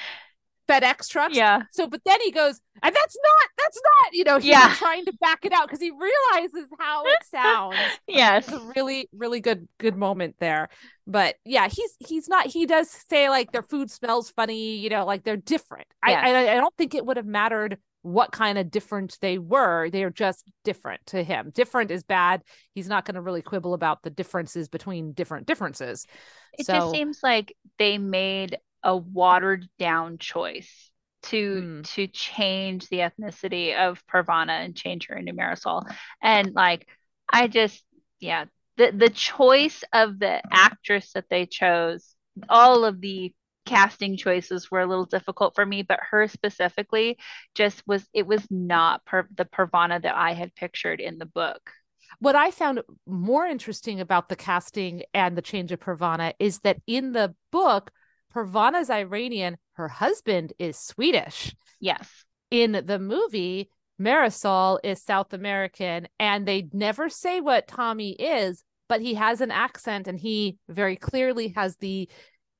[0.68, 1.36] FedEx trucks.
[1.36, 1.62] Yeah.
[1.72, 4.74] So, but then he goes, and that's not, that's not, you know, he's Yeah.
[4.74, 7.76] trying to back it out because he realizes how it sounds
[8.08, 8.48] Yes.
[8.48, 10.68] it's a really really good good moment there
[11.06, 15.04] but yeah he's he's not he does say like their food smells funny you know
[15.04, 16.22] like they're different Yes.
[16.24, 19.90] I, I i don't think it would have mattered what kind of different they were
[19.90, 22.42] they're just different to him different is bad
[22.74, 26.06] he's not going to really quibble about the differences between different differences
[26.58, 30.92] It so just seems like they made a watered down choice
[31.24, 31.82] to Hmm.
[31.84, 35.84] to change the ethnicity of Parvana and change her into Marisol.
[36.22, 36.88] And like
[37.32, 37.84] I just
[38.20, 38.46] yeah,
[38.78, 42.16] the the choice of the actress that they chose,
[42.48, 43.34] all of the
[43.66, 47.18] casting choices were a little difficult for me, but her specifically
[47.54, 51.70] just was it was not per, the Parvana that I had pictured in the book.
[52.18, 56.78] what I found more interesting about the casting and the change of Parvana is that
[56.86, 57.90] in the book,
[58.36, 61.56] Parvana's Iranian, her husband is Swedish.
[61.80, 62.06] Yes.
[62.50, 69.00] In the movie, Marisol is South American, and they never say what Tommy is, but
[69.00, 72.10] he has an accent and he very clearly has the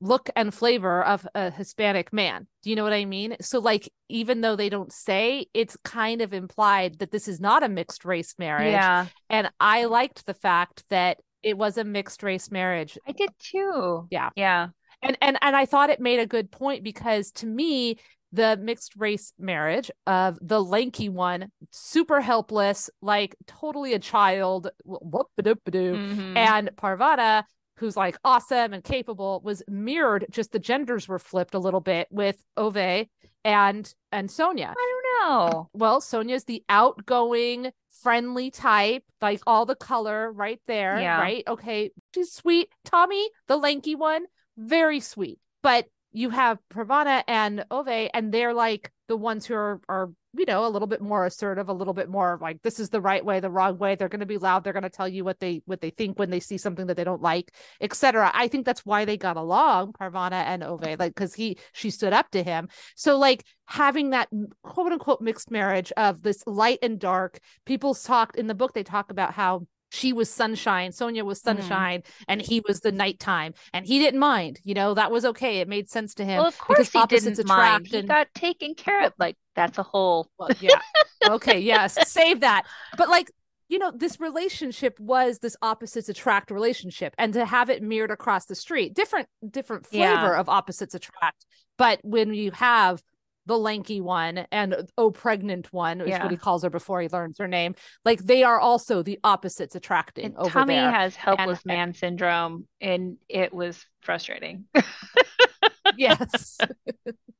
[0.01, 2.47] look and flavor of a Hispanic man.
[2.62, 3.37] Do you know what I mean?
[3.43, 7.62] So, like, even though they don't say, it's kind of implied that this is not
[7.62, 8.73] a mixed race marriage.
[8.73, 9.09] Yeah.
[9.29, 12.97] And I liked the fact that it was a mixed race marriage.
[13.07, 14.09] I did too.
[14.11, 14.31] Yeah.
[14.37, 14.69] Yeah.
[15.03, 17.99] And and and I thought it made a good point because to me,
[18.33, 26.37] the mixed race marriage of the lanky one, super helpless, like totally a child, Mhm.
[26.37, 27.45] and Parvana,
[27.79, 30.27] who's like awesome and capable, was mirrored.
[30.31, 33.07] Just the genders were flipped a little bit with Ove
[33.45, 34.75] and and Sonia.
[34.77, 35.69] I don't know.
[35.73, 37.71] Well, Sonia's the outgoing,
[38.03, 41.21] friendly type, like all the color right there, Yeah.
[41.21, 41.45] right?
[41.47, 42.71] Okay, she's sweet.
[42.85, 44.25] Tommy, the lanky one,
[44.57, 45.38] very sweet.
[45.62, 50.47] But you have Pravana and Ove, and they're like the ones who are are you
[50.47, 53.25] know a little bit more assertive, a little bit more like this is the right
[53.25, 53.95] way, the wrong way.
[53.95, 54.64] They're going to be loud.
[54.64, 56.97] They're going to tell you what they what they think when they see something that
[56.97, 58.31] they don't like, etc.
[58.33, 62.12] I think that's why they got along, Pravana and Ove, like because he she stood
[62.12, 62.69] up to him.
[62.95, 64.29] So like having that
[64.62, 67.38] quote unquote mixed marriage of this light and dark.
[67.66, 68.73] People talked in the book.
[68.73, 71.61] They talk about how she was sunshine sonja was Mm-hmm.
[71.61, 75.59] sunshine and he was the nighttime and he didn't mind you know that was okay
[75.61, 77.87] it made sense to him Well, of course because he opposites didn't mind.
[77.87, 79.12] He and got taken care of.
[79.18, 80.29] Like that's a whole.
[80.38, 80.81] well, yeah
[81.25, 82.64] okay yes save that
[82.96, 83.31] but like
[83.68, 88.46] you know this relationship was this opposites attract relationship and to have it mirrored across
[88.46, 90.40] the street different different flavor Yeah.
[90.40, 91.46] of opposites attract
[91.79, 93.03] but when you have
[93.47, 96.23] the lanky one and uh, oh pregnant one is Yeah.
[96.23, 99.75] what he calls her before he learns her name like they are also the opposites
[99.75, 104.65] attracting And over Tommy there has helpless and- man syndrome, and it was frustrating.
[105.97, 106.59] yes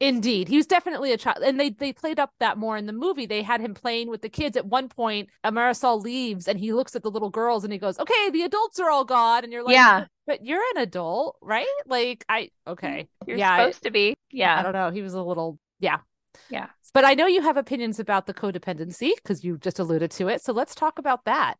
[0.00, 2.92] indeed he was definitely a child and they they played up that more in the
[2.92, 6.72] movie they had him playing with the kids at one point marisol leaves and he
[6.72, 9.52] looks at the little girls and he goes okay the adults are all gone and
[9.52, 10.06] you're like Yeah.
[10.26, 14.14] but you're an adult right like i okay You're yeah I- supposed to be.
[14.30, 15.98] Yeah." I, don't know he was a little yeah
[16.48, 16.68] Yeah.
[16.94, 20.42] but i know you have opinions about the codependency because you just alluded to it
[20.42, 21.56] so let's talk about that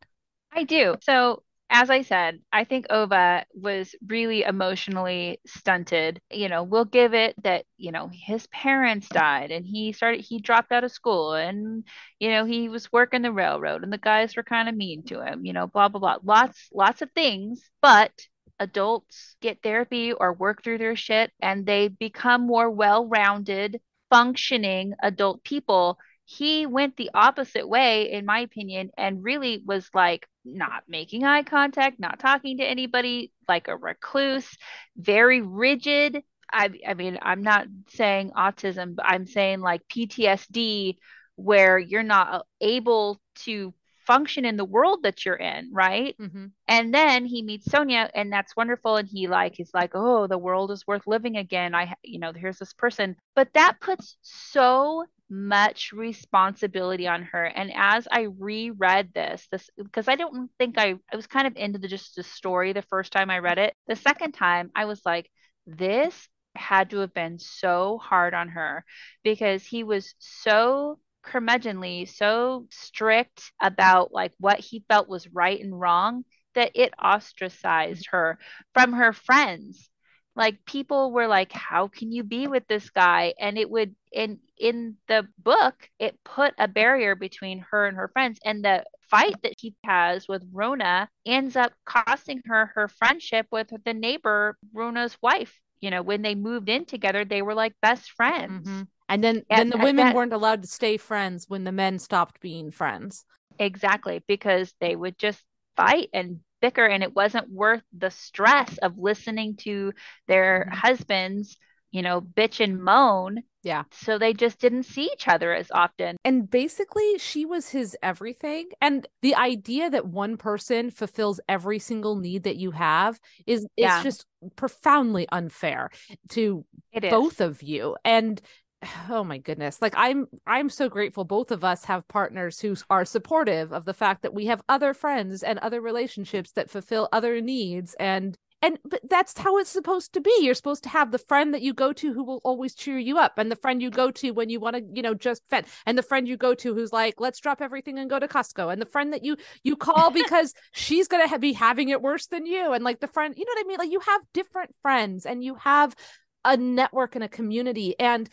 [0.53, 0.95] I do.
[1.01, 6.21] So, as I said, I think Ove was really emotionally stunted.
[6.29, 10.39] You know, we'll give it that, you know, his parents died and he started, he
[10.39, 11.85] dropped out of school and,
[12.19, 15.25] you know, he was working the railroad and the guys were kind of mean to
[15.25, 16.17] him, you know, blah, blah, blah.
[16.23, 17.63] Lots, lots of things.
[17.81, 18.11] But
[18.59, 23.79] adults get therapy or work through their shit and they become more well rounded,
[24.09, 30.27] functioning adult people he went the opposite way, in my opinion, and really was like
[30.45, 34.49] not making eye contact, not talking to anybody, like a recluse,
[34.97, 36.23] very rigid.
[36.51, 40.97] I, I mean, I'm not saying autism, but I'm saying like PTSD,
[41.35, 43.73] where you're not able to
[44.05, 46.15] function in the world that you're in, right?
[46.19, 46.47] mm-hmm.
[46.67, 48.97] And then he meets Sonja, and that's wonderful.
[48.97, 51.73] And he like he's like, oh, the world is worth living again.
[51.75, 57.45] I, you know, here's this person, but that puts so much responsibility on her.
[57.45, 61.55] And as I reread this, this because I don't think I I was kind of
[61.57, 63.75] into the just the story the first time I read it.
[63.87, 65.29] The second time, I was like,
[65.67, 68.85] this had to have been so hard on her
[69.23, 75.79] because he was so curmudgeonly, so strict about like what he felt was right and
[75.79, 78.37] wrong that it ostracized her
[78.73, 79.89] from her friends.
[80.35, 84.39] Like people were like, "How can you be with this guy?" And it would in
[84.61, 88.39] in the book, it put a barrier between her and her friends.
[88.45, 93.69] And the fight that he has with Rune ends up costing her her friendship with
[93.83, 95.59] the neighbor, Rune's wife.
[95.81, 98.67] You know, when they moved in together, they were like best friends.
[98.67, 98.81] Mm-hmm.
[99.09, 101.97] and then And then the women that- weren't allowed to stay friends when the men
[101.99, 103.25] stopped being friends
[103.59, 105.43] Exactly, because they would just
[105.75, 109.91] fight and bicker, and it wasn't worth the stress of listening to
[110.27, 110.73] their Mhm.
[110.75, 111.57] husbands,
[111.91, 113.43] you know, bitch and moan.
[113.63, 113.83] Yeah.
[113.91, 116.17] So they just didn't see each other as often.
[116.25, 122.15] and basically she was his everything and the idea that one person fulfills every single
[122.15, 123.97] need that you have is Yeah.
[123.97, 124.25] it's just
[124.55, 125.91] profoundly unfair
[126.29, 126.65] to
[127.11, 128.41] both of you and
[129.09, 133.05] oh my goodness like i'm i'm so grateful both of us have partners who are
[133.05, 137.39] supportive of the fact that we have other friends and other relationships that fulfill other
[137.41, 140.33] needs and and but that's how it's supposed to be.
[140.41, 143.17] You're supposed to have the friend that you go to who will always cheer you
[143.17, 145.67] up and the friend you go to when you want to you know just vent
[145.85, 148.71] and the friend you go to who's like let's drop everything and go to costco.
[148.71, 152.27] And the friend that you you call because she's gonna ha- be having it worse
[152.27, 152.73] than you.
[152.73, 153.77] And like the friend you know what i mean?
[153.77, 155.95] Like you have different friends and you have
[156.43, 157.95] a network and a community.
[157.99, 158.29] And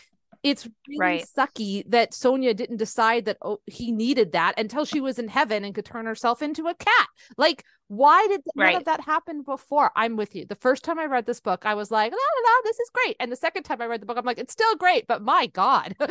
[0.51, 1.25] it's really Right.
[1.37, 5.65] sucky that Sonja didn't decide that oh, he needed that until she was in heaven
[5.65, 7.09] and could turn herself into a cat.
[7.37, 8.77] Like, why did none Right.
[8.77, 9.91] of that happen before?
[9.97, 10.45] I'm with you.
[10.47, 12.91] The first time I read this book, I was like, la, la, la, this is
[12.93, 13.17] great.
[13.21, 15.47] And the second time I read the book, I'm like, it's still great, but my
[15.47, 15.95] God.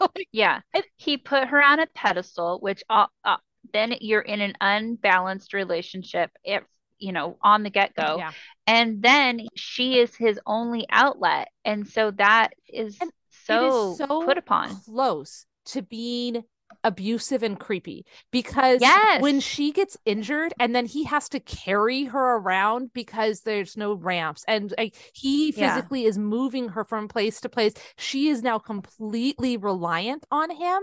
[0.00, 0.60] Like, Yeah.
[0.96, 3.36] He put her on a pedestal, which uh, uh,
[3.72, 6.62] then you're in an unbalanced relationship if
[6.98, 8.32] you know on the get-go yeah.
[8.66, 13.10] and then she is his only outlet and so that is And
[13.50, 14.76] so, so put upon.
[14.84, 16.44] close to being
[16.84, 19.20] abusive and creepy because Yes.
[19.22, 23.94] when she gets injured and then he has to carry her around because there's no
[23.94, 25.74] ramps and like he Yeah.
[25.74, 30.82] physically is moving her from place to place she is now completely reliant on him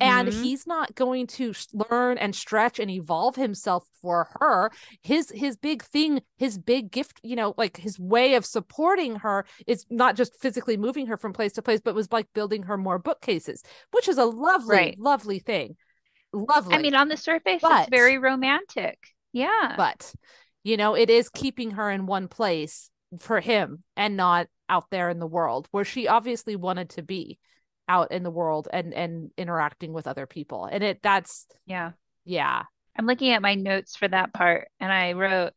[0.00, 0.32] and Mhm.
[0.42, 1.52] he's not going to
[1.90, 4.70] learn and stretch and evolve himself for her
[5.02, 9.44] his his big thing his big gift you know like his way of supporting her
[9.66, 12.76] is not just physically moving her from place to place but was like building her
[12.76, 13.62] more bookcases
[13.92, 14.98] which is a lovely Right.
[14.98, 15.76] lovely thing
[16.32, 18.98] lovely I mean, on the surface, But- it's very romantic.
[19.32, 19.74] Yeah.
[19.76, 20.12] but
[20.64, 25.08] you know it is keeping her in one place for him and not out there
[25.10, 27.38] in the world where she obviously wanted to be
[27.88, 31.92] out in the world and and interacting with other people and it that's yeah.
[32.24, 32.62] yeah
[32.96, 35.52] I'm looking at my notes for that part, and I wrote,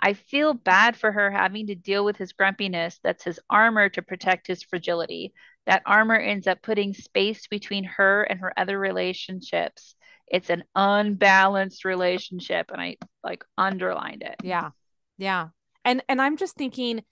[0.00, 4.02] I feel bad for her having to deal with his grumpiness that's his armor to
[4.02, 5.32] protect his fragility.
[5.66, 9.94] That armor ends up putting space between her and her other relationships.
[10.28, 14.36] It's an unbalanced relationship, and I like underlined it.
[14.42, 14.70] yeah.
[15.18, 15.48] Yeah.
[15.84, 17.02] And and i'm just thinking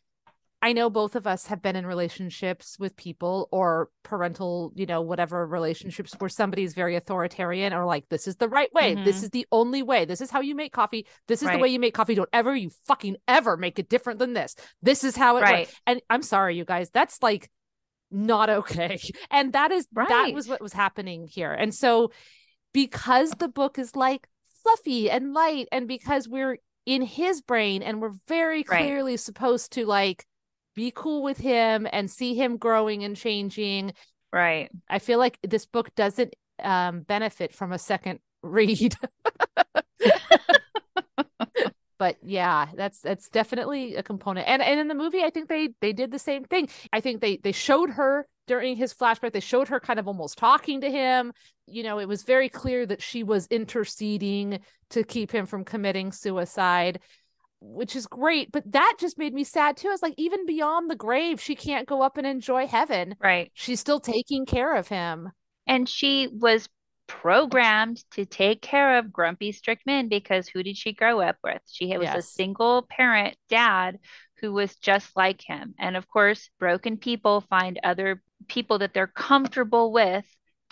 [0.61, 5.01] i know both of us have been in relationships with people or parental you know
[5.01, 8.95] whatever relationships where somebody's very authoritarian or like this is the right way.
[8.95, 9.23] This Mhm.
[9.25, 10.05] is the only way.
[10.07, 11.07] This is how you make coffee.
[11.29, 12.15] This is the way you make coffee.
[12.15, 14.57] Don't ever you fucking ever make it different than this.
[14.83, 15.59] This is how it Right.
[15.67, 17.49] works and i'm sorry you guys that's like
[18.15, 18.99] not okay
[19.31, 22.11] and that is that was what was happening here and so
[22.73, 24.29] because the book is like
[24.63, 28.79] fluffy and light and because we're in his brain and we're very Right.
[28.79, 30.25] clearly supposed to like
[30.75, 33.93] be cool with him and see him growing and changing
[34.33, 34.71] Right.
[34.89, 38.95] i feel like this book doesn't um benefit from a second read
[41.99, 44.49] but yeah that's that's definitely a component.
[44.49, 46.69] And and in the movie i think they they did the same thing.
[46.93, 50.39] I think they they showed her during his flashback they showed her kind of almost
[50.39, 51.33] talking to him.
[51.67, 56.13] You know it was very clear that she was interceding to keep him from committing
[56.13, 57.01] suicide
[57.61, 58.53] which is great.
[58.53, 59.89] But that just made me sad too.
[59.89, 63.17] I was like even beyond the grave she can't go up and enjoy heaven.
[63.21, 63.51] Right.
[63.55, 65.31] she's still taking care of him.
[65.67, 66.69] And she was
[67.07, 71.61] programmed to take care of grumpy, strict men because who did she grow up with?
[71.71, 73.99] She was a single parent dad
[74.41, 75.75] who was just like him.
[75.79, 80.25] And of course, broken people find other people that they're comfortable with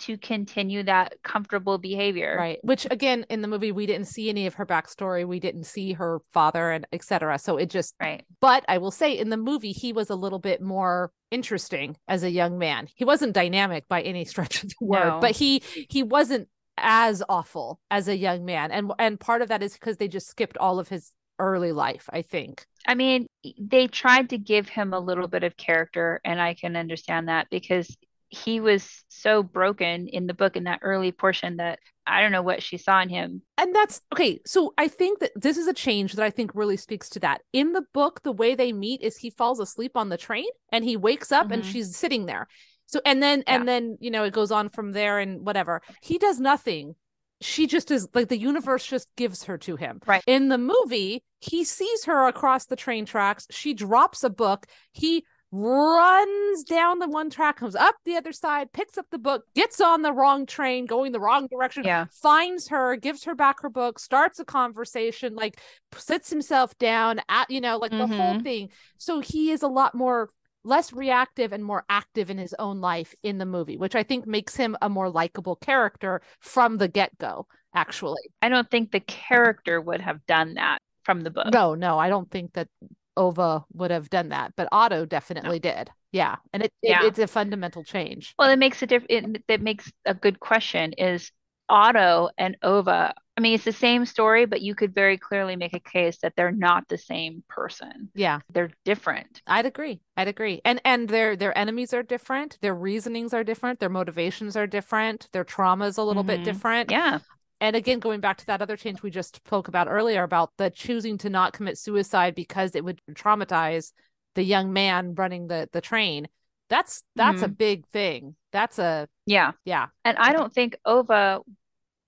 [0.05, 2.35] to continue that comfortable behavior.
[2.37, 5.65] right which again in the movie we didn't see any of her backstory we didn't
[5.65, 8.23] see her father and etc so it just Right.
[8.41, 12.23] but i will say in the movie he was a little bit more interesting as
[12.23, 15.19] a young man he wasn't dynamic by any stretch of the word No.
[15.19, 16.47] but he he wasn't
[16.77, 20.27] as awful as a young man and and part of that is because they just
[20.27, 23.27] skipped all of his early life i think I mean,
[23.57, 27.47] they tried to give him a little bit of character, and I can understand that
[27.49, 27.95] because
[28.33, 32.41] he was so broken in the book in that early portion that I don't know
[32.41, 33.41] what she saw in him.
[33.57, 36.77] and that's okay so i think that this is a change that i think really
[36.77, 37.41] speaks to that.
[37.53, 40.83] In the book the way they meet is he falls asleep on the train and
[40.83, 41.71] he wakes up and Mhm.
[41.71, 42.47] she's sitting there.
[42.85, 45.81] So and then and then you know it goes on from there and whatever.
[46.01, 46.95] He does nothing.
[47.41, 49.99] She just is like the universe just gives her to him.
[50.05, 50.23] Right.
[50.27, 53.47] in the movie he sees her across the train tracks.
[53.49, 54.65] She drops a book.
[54.91, 55.25] He
[55.55, 59.79] runs down the one track comes up the other side picks up the book gets
[59.79, 62.05] on the wrong train going the wrong direction Yeah.
[62.11, 65.59] finds her, gives her back her book, starts a conversation, like
[65.95, 68.43] sits himself down at, you know, like the whole Mhm.
[68.43, 68.69] thing.
[68.97, 70.31] So he is a lot more
[70.63, 74.25] less reactive and more active in his own life in the movie, which I think
[74.25, 77.45] makes him a more likable character from the get-go,
[77.75, 78.21] actually.
[78.41, 81.53] I don't think the character would have done that from the book.
[81.53, 82.69] No, no, I don't think that
[83.17, 85.89] Ove would have done that, but Otto definitely did.
[86.11, 86.35] Yeah.
[86.53, 88.33] And it, it- it's a fundamental change.
[88.37, 91.31] Well, it makes a diff it, that makes a good question is
[91.69, 92.87] Otto and Ove.
[92.87, 96.33] I mean, it's the same story, but you could very clearly make a case that
[96.35, 98.09] they're not the same person.
[98.13, 98.41] Yeah.
[98.53, 99.41] They're different.
[99.47, 100.01] I'd agree.
[100.15, 100.61] I'd agree.
[100.65, 105.29] And and their their enemies are different, their reasonings are different, their motivations are different,
[105.31, 106.43] their trauma is a little bit Mhm.
[106.43, 106.91] different.
[106.91, 107.19] Yeah.
[107.63, 110.69] And again, going back to that other change we just spoke about earlier about the
[110.69, 113.93] choosing to not commit suicide because it would traumatize
[114.35, 116.27] the young man running the the train.
[116.69, 117.53] That's that's a mm-hmm.
[117.53, 118.35] big thing.
[118.51, 119.51] That's a Yeah.
[119.63, 119.87] yeah.
[120.03, 121.41] And I don't think Ove,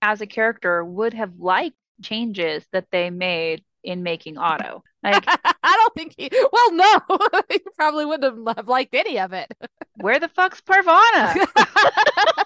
[0.02, 4.84] as a character, would have liked changes that they made in making Otto.
[5.04, 7.00] Like, I don't think he well no.
[7.50, 9.50] he probably wouldn't have liked any of it.
[9.94, 11.48] where the fuck's Parvaneh?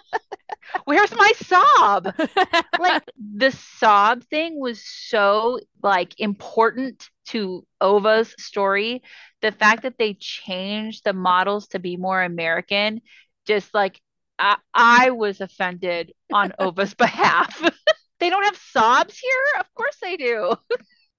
[0.85, 2.13] Where's my Saab?
[2.77, 9.03] like the Saab thing was so like important to Ove's story.
[9.41, 13.01] The fact that they changed the models to be more American
[13.47, 13.99] just like
[14.37, 17.61] I, I was offended on Ove's behalf.
[18.19, 19.59] they don't have Saabs here?
[19.59, 20.55] Of course they do.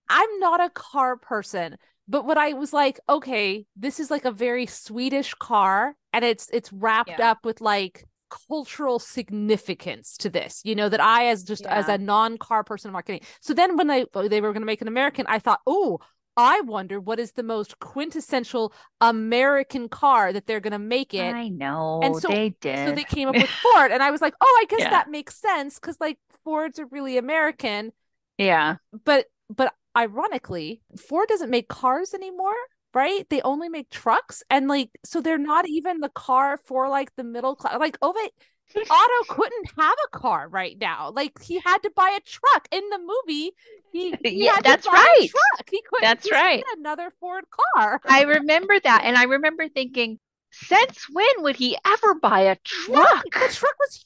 [0.09, 1.77] I'm not a car person,
[2.09, 6.51] but what I was like, okay, this is like a very Swedish car and it's
[6.53, 7.31] it's wrapped Yeah.
[7.31, 8.05] up with like
[8.49, 10.61] cultural significance to this.
[10.65, 13.21] You know that I as just as a non-car person in marketing.
[13.41, 15.99] So then when they they were going to make an American, I thought, "Oh,
[16.37, 21.35] I wonder what is the most quintessential American car that they're going to make it."
[21.35, 22.01] I know.
[22.03, 22.89] And so- they did.
[22.89, 24.91] So they came up with Ford and I was like, "Oh, I guess Yeah.
[24.91, 27.93] that makes sense cuz like Fords are really American."
[28.39, 28.77] yeah.
[29.05, 32.55] but but ironically ford doesn't make cars anymore
[32.95, 37.15] right they only make trucks and like so they're not even the car for like
[37.17, 38.31] the middle class like oh they
[38.91, 42.83] otto couldn't have a car right now like he had to buy a truck in
[42.91, 43.53] the movie
[43.93, 45.31] he, he Yeah, had that's to buy a right.
[45.31, 46.67] truck he couldn't That's right.
[46.79, 47.45] another ford
[47.77, 49.03] car I remember that.
[49.05, 50.19] And I remember thinking,
[50.51, 53.27] since when would he ever buy a truck?
[53.39, 54.05] the truck was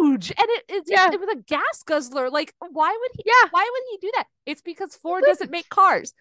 [0.00, 1.12] huge and it, it, Yeah.
[1.12, 3.50] it was a gas guzzler like why would he Yeah.
[3.50, 6.12] why would he do that it's because ford doesn't make cars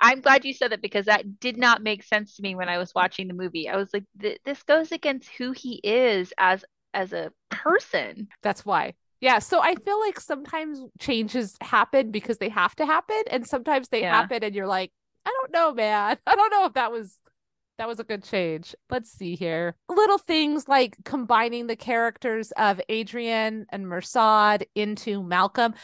[0.00, 2.78] I'm glad you said that because that did not make sense to me when I
[2.78, 3.68] was watching the movie.
[3.68, 8.28] I was like, this goes against who he is as as a person.
[8.42, 8.94] That's why.
[9.20, 9.38] Yeah.
[9.38, 14.02] So I feel like sometimes changes happen because they have to happen, and sometimes they
[14.02, 14.14] Yeah.
[14.14, 14.92] happen and you're like,
[15.24, 16.18] I don't know, man.
[16.26, 17.16] I don't know if that was
[17.78, 18.74] that was a good change.
[18.88, 19.76] Let's see here.
[19.90, 25.74] Little things like combining the characters of Adrian and Mirsad into Malcolm.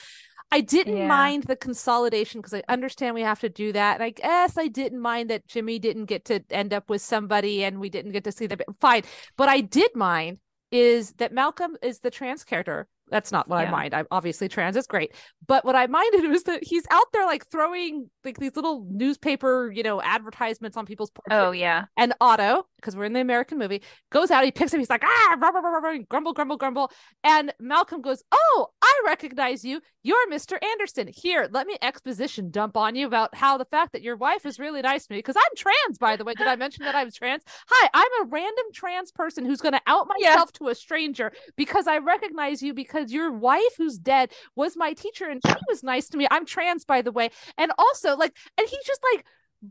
[0.53, 1.09] I didn't Yeah.
[1.09, 3.95] mind the consolidation because I understand we have to do that.
[3.95, 7.65] And I guess I didn't mind that Jimmy didn't get to end up with somebody
[7.65, 8.59] and we didn't get to see them.
[8.79, 9.05] Fine.
[9.39, 10.39] But I did mind
[10.71, 12.87] is that Malcolm is the trans character.
[13.09, 13.95] That's not what I mind.
[13.95, 15.15] I'm obviously trans is great.
[15.47, 19.71] But what I minded was that he's out there like throwing like these little newspaper,
[19.75, 21.33] you know, advertisements on people's porches.
[21.33, 21.87] Oh yeah.
[21.97, 25.05] And Otto, because we're in the American movie, goes out, he picks him, he's like,
[25.05, 26.91] ah, rah, rah, rah, grumble, grumble, grumble.
[27.25, 29.81] And Malcolm goes, Oh, I recognize you.
[30.03, 30.63] You're Mr.
[30.63, 31.09] Anderson.
[31.09, 34.59] Here, let me exposition dump on you about how the fact that your wife is
[34.59, 35.19] really nice to me.
[35.19, 36.35] Because I'm trans, by the way.
[36.35, 37.43] Did I mention that I'm trans?
[37.69, 41.87] Hi, I'm a random trans person who's going to out myself to a stranger because
[41.87, 46.09] I recognize you because your wife, who's dead, was my teacher and she was nice
[46.09, 46.27] to me.
[46.31, 47.31] I'm trans, by the way.
[47.57, 49.25] And also, like, and he's just like,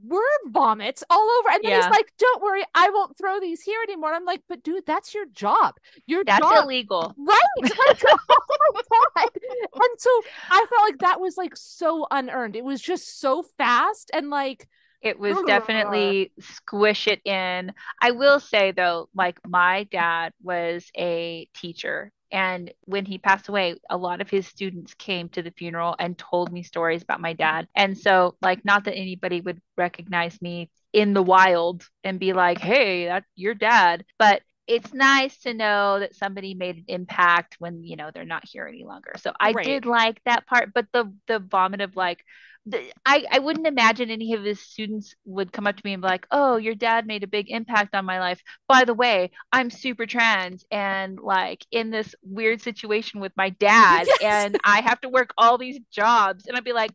[0.06, 1.50] word vomits all over.
[1.50, 1.82] And then Yeah.
[1.82, 4.10] he's like, Don't worry, I won't throw these here anymore.
[4.10, 5.76] And I'm like, But dude, that's your job.
[6.08, 6.64] Your That's job.
[6.64, 7.14] illegal.
[7.28, 7.38] Right.
[7.62, 9.30] Like, oh my God.
[9.82, 10.10] And so
[10.50, 12.56] I felt like that was like so unearned.
[12.56, 14.68] It was just so fast and like,
[15.02, 17.74] It was definitely squish it in.
[18.02, 22.12] I will say though, like my dad was a teacher.
[22.32, 26.18] And when he passed away, a lot of his students came to the funeral and
[26.18, 27.68] told me stories about my dad.
[27.76, 32.60] And so, like, not that anybody would recognize me in the wild and be like,
[32.60, 34.06] hey, that's your dad.
[34.18, 38.48] But it's nice to know that somebody made an impact when, you know, they're not
[38.48, 39.14] here any longer.
[39.18, 39.64] So I Right.
[39.64, 40.74] did like that part.
[40.74, 42.24] But the the vomit of like,
[43.06, 46.08] I, I wouldn't imagine any of his students would come up to me and be
[46.08, 48.42] like, Oh, your dad made a big impact on my life.
[48.68, 54.12] By the way, I'm super trans and like in this weird situation with my dad,
[54.22, 54.22] Yes.
[54.22, 56.46] and I have to work all these jobs.
[56.48, 56.92] And I'd be like,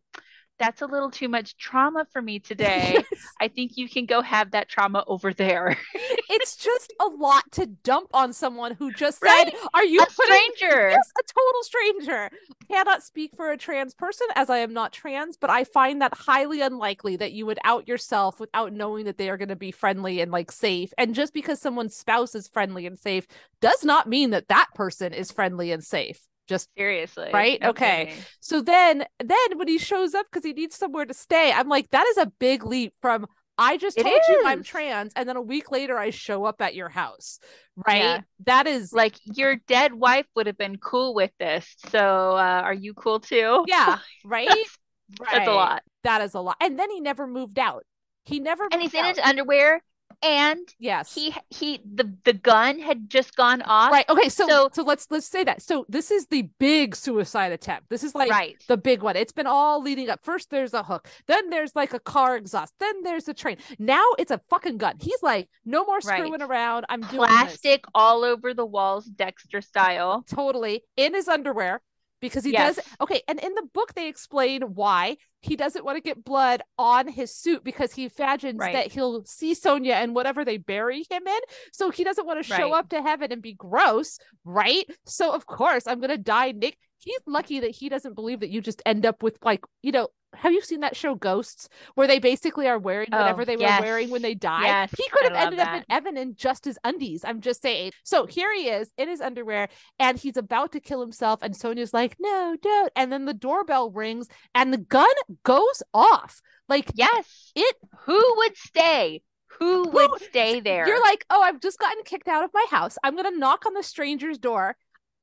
[0.59, 2.99] That's a little too much trauma for me today.
[3.41, 5.77] I think you can go have that trauma over there.
[6.31, 9.51] it's just a lot to dump on someone who just Right?
[9.53, 10.91] said, Are you a putting stranger.
[10.91, 12.31] Yes, a total stranger.
[12.71, 16.15] Cannot speak for a trans person as I am not trans, but I find that
[16.15, 19.71] highly unlikely that you would out yourself without knowing that they are going to be
[19.71, 20.93] friendly and like safe.
[20.99, 23.27] And just because someone's spouse is friendly and safe
[23.61, 26.21] does not mean that that person is friendly and safe.
[26.47, 27.31] Just Seriously.
[27.33, 27.61] Right?
[27.61, 28.07] No Okay.
[28.07, 28.23] kidding.
[28.41, 31.91] so then, then when he shows up because he needs somewhere to stay, I'm like,
[31.91, 33.27] that is a big leap from
[33.59, 36.61] I just It told you I'm trans, and then a week later I show up
[36.61, 37.41] at your house.
[37.87, 38.03] Right?
[38.03, 38.21] Yeah.
[38.45, 41.75] That is Like your dead wife would have been cool with this.
[41.91, 41.99] So
[42.37, 43.65] uh, are you cool too?
[43.67, 44.47] yeah, right?
[44.49, 45.31] That's, right.
[45.33, 45.83] that's a lot.
[46.05, 46.57] That is a lot.
[46.61, 47.85] And then he never moved out.
[48.25, 49.83] He never And he's moved in his underwear
[50.23, 51.15] and yes.
[51.15, 53.93] he he the the gun had just gone off.
[53.93, 54.09] right.
[54.09, 55.63] Okay, so, so So- let's let's say that.
[55.63, 57.89] So this is the big suicide attempt.
[57.91, 58.57] This is like right.
[58.69, 59.17] the big one.
[59.17, 60.21] It's been all leading up.
[60.25, 63.57] First there's a hook, then there's like a car exhaust, then there's a train.
[63.79, 64.97] Now it's a fucking gun.
[65.01, 66.19] He's like, no more Right.
[66.19, 66.87] screwing around.
[66.89, 67.27] I'm doing.
[67.29, 70.25] Plastic all over the walls, Dexter style.
[70.29, 71.81] totally in his underwear
[72.21, 76.01] because he does okay and in the book they explain why he doesn't want to
[76.03, 78.73] get blood on his suit because he imagines Right.
[78.73, 81.41] that he'll see sonja and whatever they bury him in
[81.73, 82.79] so he doesn't want to show Right.
[82.79, 87.21] up to heaven and be gross right so of course i'm gonna die nick he's
[87.27, 90.53] lucky that he doesn't believe that you just end up with like you know have
[90.53, 93.81] you seen that show ghosts where they basically are wearing oh, whatever Oh, they yes.
[93.81, 96.65] were wearing when they died Yes, he could have ended up in evan in just
[96.67, 100.73] his undies i'm just saying so here he is in his underwear and he's about
[100.73, 104.79] to kill himself and sonja's like no don't and then the doorbell rings and the
[104.79, 105.07] gun
[105.45, 107.53] goes off like Yes.
[107.55, 109.23] it Who would stay?
[109.59, 110.87] Who would stay there?
[110.87, 112.99] You're like, oh, I've just gotten kicked out of my house.
[113.03, 114.77] I'm gonna knock on the stranger's door.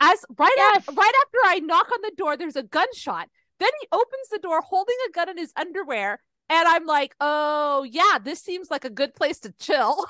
[0.05, 0.87] As right Yes.
[0.87, 3.29] af- right after I knock on the door, there's a gunshot.
[3.59, 6.19] Then he opens the door holding a gun in his underwear.
[6.49, 10.05] And I'm like, oh yeah, this seems like a good place to chill.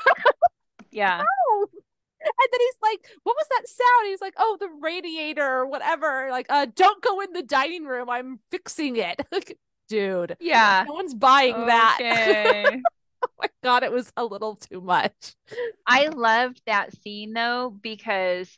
[0.92, 1.20] yeah.
[1.20, 4.08] and then he's like, what was that sound?
[4.10, 6.30] He's like, oh, the radiator or whatever.
[6.32, 8.10] Like, uh, don't go in the dining room.
[8.10, 9.22] I'm fixing it.
[9.90, 10.86] Dude, Yeah.
[10.88, 12.80] no one's buying that.
[13.26, 15.36] Oh my god, it was a little too much.
[15.88, 18.50] I loved that scene though because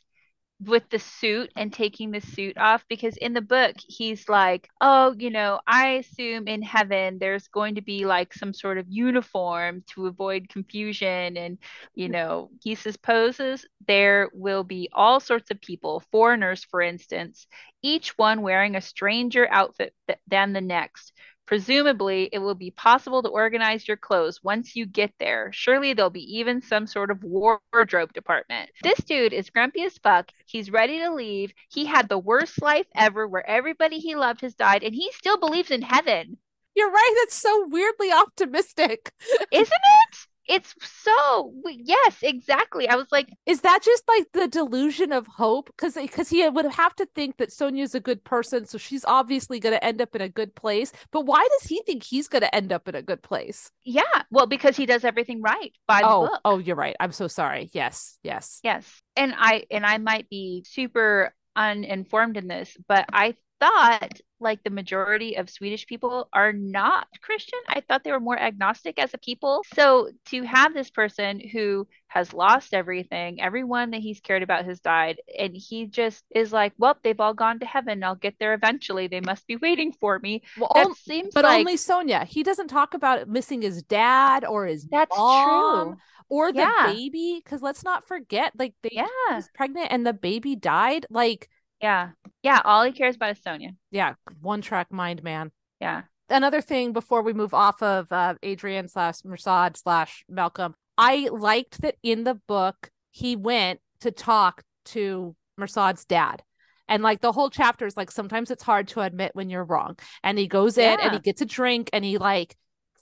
[0.64, 5.14] with the suit and taking the suit off because in the book he's like, "Oh,
[5.18, 9.84] you know, I assume in heaven there's going to be like some sort of uniform
[9.94, 11.58] to avoid confusion and
[11.94, 17.46] you know, he supposes there will be all sorts of people, foreigners for instance,
[17.82, 21.12] each one wearing a stranger outfit th- than the next."
[21.46, 25.50] Presumably, it will be possible to organize your clothes once you get there.
[25.52, 28.70] Surely there'll be even some sort of wardrobe department.
[28.82, 30.30] This dude is grumpy as fuck.
[30.46, 31.52] He's ready to leave.
[31.68, 35.38] He had the worst life ever where everybody he loved has died, and he still
[35.38, 36.38] believes in heaven.
[36.74, 37.14] You're right.
[37.20, 39.12] That's so weirdly optimistic.
[39.50, 40.18] Isn't it?
[40.48, 42.88] It's so, yes, exactly.
[42.88, 45.66] I was like, Is that just like the delusion of hope?
[45.66, 49.60] Because because he would have to think that Sonja's a good person, so she's obviously
[49.60, 50.92] going to end up in a good place.
[51.10, 53.70] But why does he think he's going to end up in a good place?
[53.84, 56.40] yeah, well, because he does everything right by the oh, book.
[56.44, 56.96] oh, you're right.
[56.98, 57.70] I'm so sorry.
[57.72, 58.60] Yes, yes.
[58.64, 59.02] Yes.
[59.14, 64.70] And I and I might be super uninformed in this, but I thought like the
[64.70, 67.58] majority of Swedish people are not Christian.
[67.68, 69.62] I thought they were more agnostic as a people.
[69.74, 74.80] So to have this person who has lost everything, everyone that he's cared about has
[74.80, 78.04] died, and he just is like, Well, they've all gone to heaven.
[78.04, 79.06] I'll get there eventually.
[79.08, 80.42] They must be waiting for me.
[80.58, 82.24] Well, That on- seems but like only Sonja.
[82.26, 85.96] He doesn't talk about missing his dad or his that's mom true.
[86.28, 86.92] or the Yeah.
[86.92, 87.40] baby.
[87.42, 89.06] Because let's not forget, like they Yeah.
[89.30, 91.06] was pregnant and the baby died.
[91.08, 91.48] Like,
[91.80, 92.10] Yeah.
[92.42, 92.60] Yeah.
[92.64, 93.76] All he cares about is Sonja.
[93.90, 95.50] yeah, one track mind, man.
[95.80, 96.02] Yeah.
[96.30, 101.82] another thing before we move off of uh, Adrian slash Mirsad slash Malcolm, I liked
[101.82, 106.42] that in the book he went to talk to Mirsad's dad.
[106.88, 109.98] And like the whole chapter is like sometimes it's hard to admit when you're wrong.
[110.22, 112.56] And he goes in and he gets a drink and he like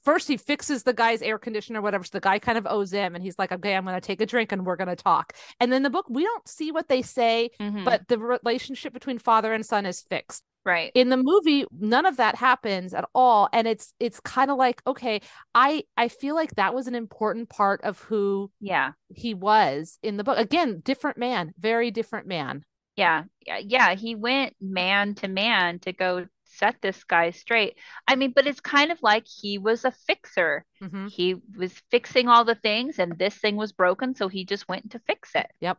[0.04, 2.04] first he fixes the guy's air conditioner whatever.
[2.04, 4.26] So the guy kind of owes him and he's like, Okay, I'm gonna take a
[4.26, 5.32] drink and we're gonna talk.
[5.60, 7.84] And then the book we don't see what they say, Mhm.
[7.84, 10.90] but the relationship between father and son is fixed right.
[10.94, 14.82] in the movie none of that happens at all and it's it's kind of like
[14.86, 15.20] okay
[15.54, 18.92] i i feel like that was an important part of who yeah.
[19.08, 22.64] he was in the book again different man very different man
[22.96, 23.94] Yeah, yeah, yeah.
[23.96, 26.26] He went man to man to go
[26.56, 27.76] set this guy straight.
[28.08, 30.64] I mean, but it's kind of like he was a fixer.
[30.82, 31.10] Mhm.
[31.10, 34.90] He was fixing all the things, and this thing was broken, so he just went
[34.92, 35.46] to fix it.
[35.60, 35.78] yep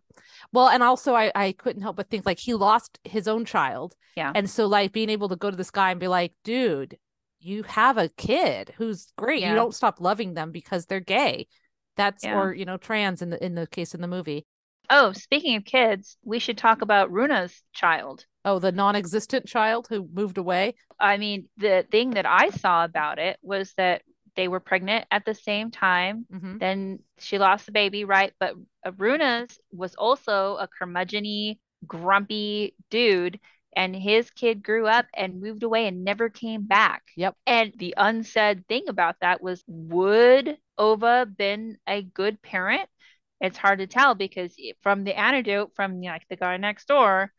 [0.52, 3.96] well and also i i couldn't help but think like he lost his own child
[4.16, 4.32] Yeah.
[4.36, 6.98] and so like being able to go to this guy and be like dude
[7.40, 9.50] you have a kid who's great Yeah.
[9.50, 11.48] you don't stop loving them because they're gay
[11.96, 12.40] that's Yeah.
[12.40, 14.46] or you know trans in the in the case in the movie
[14.90, 18.26] Oh, speaking of kids, we should talk about Rune's child.
[18.44, 23.20] oh the non-existent child who moved away I mean, the thing that I saw about
[23.20, 24.04] it was that
[24.36, 26.26] they were pregnant at the same time.
[26.32, 28.34] hmm Then she lost the baby, right?
[28.40, 28.56] But
[28.98, 33.40] Rune's was also a curmudgeony, grumpy dude,
[33.76, 37.04] and his kid grew up and moved away and never came back.
[37.18, 37.36] Yep.
[37.46, 42.90] And the unsaid thing about that was, would Ove been a good parent?
[43.42, 47.32] It's hard to tell because from the anecdote from like the guy next door,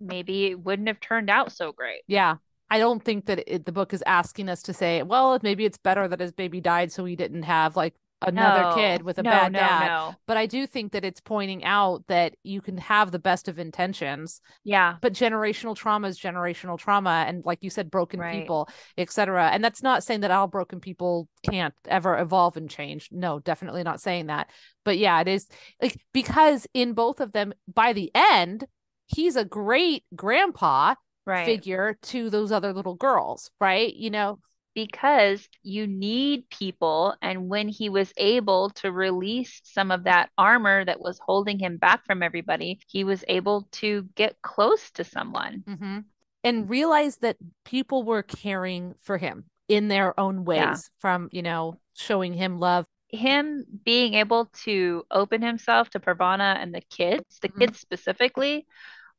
[0.00, 2.02] maybe it wouldn't have turned out so great.
[2.06, 2.36] Yeah.
[2.70, 5.78] I don't think that it, the book is asking us to say, well, maybe it's
[5.78, 9.22] better that his baby died so he didn't have like another No, kid with a
[9.22, 9.86] no, bad dad.
[9.88, 10.14] no.
[10.26, 13.58] But I do think that it's pointing out that you can have the best of
[13.58, 14.96] intentions, Yeah.
[15.00, 17.24] but generational trauma is generational trauma.
[17.28, 18.40] And like you said, broken Right.
[18.40, 19.48] people, etc.
[19.50, 23.08] And that's not saying that all broken people can't ever evolve and change.
[23.12, 24.50] No, definitely not saying that.
[24.84, 25.46] But yeah, it is
[25.80, 28.66] like because in both of them, by the end,
[29.06, 30.94] he's a great grandpa
[31.24, 31.44] Right.
[31.44, 33.94] figure to those other little girls, right?
[33.94, 34.38] You know,
[34.78, 37.16] because you need people.
[37.20, 41.78] And when he was able to release some of that armor that was holding him
[41.78, 45.64] back from everybody, he was able to get close to someone.
[45.66, 45.98] hmm
[46.44, 50.76] and realize that people were caring for him in their own ways Yeah.
[51.00, 52.86] from, you know, showing him love.
[53.10, 57.58] him being able to open himself to Pravana and the kids, the Mhm.
[57.58, 58.66] kids specifically,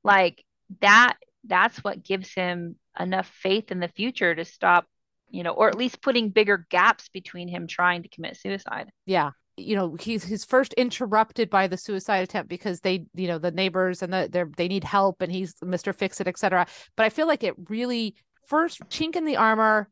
[0.03, 0.45] like
[0.79, 4.85] that that's what gives him enough faith in the future to stop,
[5.31, 8.91] you know, or at least putting bigger gaps between him trying to commit suicide.
[9.05, 9.31] Yeah.
[9.57, 13.51] You know, he's he's first interrupted by the suicide attempt because they, you know, the
[13.51, 15.93] neighbors and the they they need help and he's Mr.
[15.93, 16.65] Fix It, etc.
[16.95, 18.15] But I feel like it really
[18.45, 19.89] first chink in the armor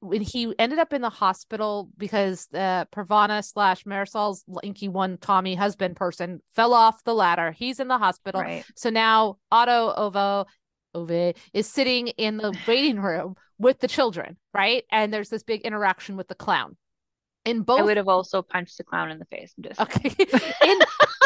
[0.00, 5.56] when he ended up in the hospital because uh Pravana slash Marisol's Linky one Tommy
[5.56, 7.50] husband person fell off the ladder.
[7.50, 8.40] He's in the hospital.
[8.40, 8.64] Right.
[8.76, 10.46] So now Otto Ove
[11.52, 14.84] Is sitting in the waiting room with the children, right?
[14.90, 16.76] And there's this big interaction with the clown.
[17.44, 19.54] In both I would have also punched the clown in the face.
[19.56, 20.14] I'm just Okay.
[20.66, 20.78] in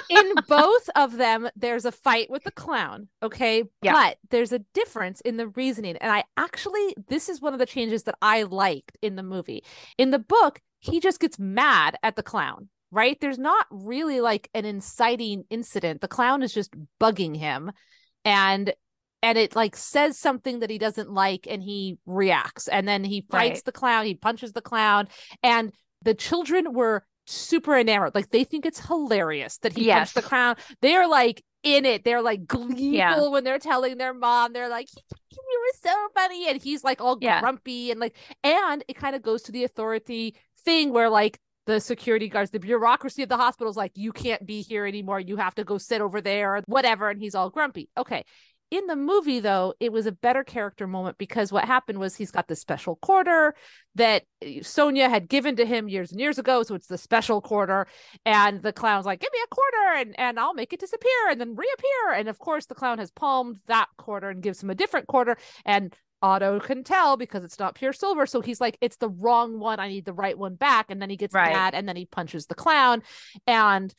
[0.08, 3.08] in both of them, there's a fight with the clown.
[3.22, 3.64] Okay.
[3.82, 3.92] Yeah.
[3.92, 5.96] But there's a difference in the reasoning.
[5.96, 9.64] And I actually, this is one of the changes that I liked in the movie.
[9.98, 13.18] In the book, he just gets mad at the clown, right?
[13.20, 16.00] There's not really like an inciting incident.
[16.02, 17.72] The clown is just bugging him
[18.24, 18.72] and
[19.22, 23.24] and it like says something that he doesn't like and he reacts and then he
[23.30, 23.64] fights Right.
[23.64, 25.08] the clown he punches the clown
[25.42, 30.22] and the children were super enamored like they think it's hilarious that he punched the
[30.22, 33.28] clown they're like in it they're like gleeful Yeah.
[33.28, 37.00] when they're telling their mom they're like he, he was so funny and he's like
[37.00, 37.40] all Yeah.
[37.40, 41.78] grumpy and like and it kind of goes to the authority thing where like the
[41.78, 45.20] security guards, the bureaucracy of the hospital is like, you can't be here anymore.
[45.20, 47.08] You have to go sit over there or whatever.
[47.08, 47.88] And he's all grumpy.
[47.96, 48.24] Okay.
[48.72, 52.30] In the movie, though, it was a better character moment because what happened was he's
[52.30, 53.54] got this special quarter
[53.96, 56.62] that uh, Sonja had given to him years and years ago.
[56.62, 57.86] So it's the special quarter.
[58.24, 61.38] And the clown's like, give me a quarter and, and I'll make it disappear and
[61.38, 62.14] then reappear.
[62.16, 65.36] And of course, the clown has palmed that quarter and gives him a different quarter.
[65.66, 68.24] And Otto can tell because it's not pure silver.
[68.24, 69.80] So he's like, it's the wrong one.
[69.80, 70.86] I need the right one back.
[70.88, 71.52] And then he gets Right.
[71.52, 73.02] mad and then he punches the clown.
[73.46, 73.92] And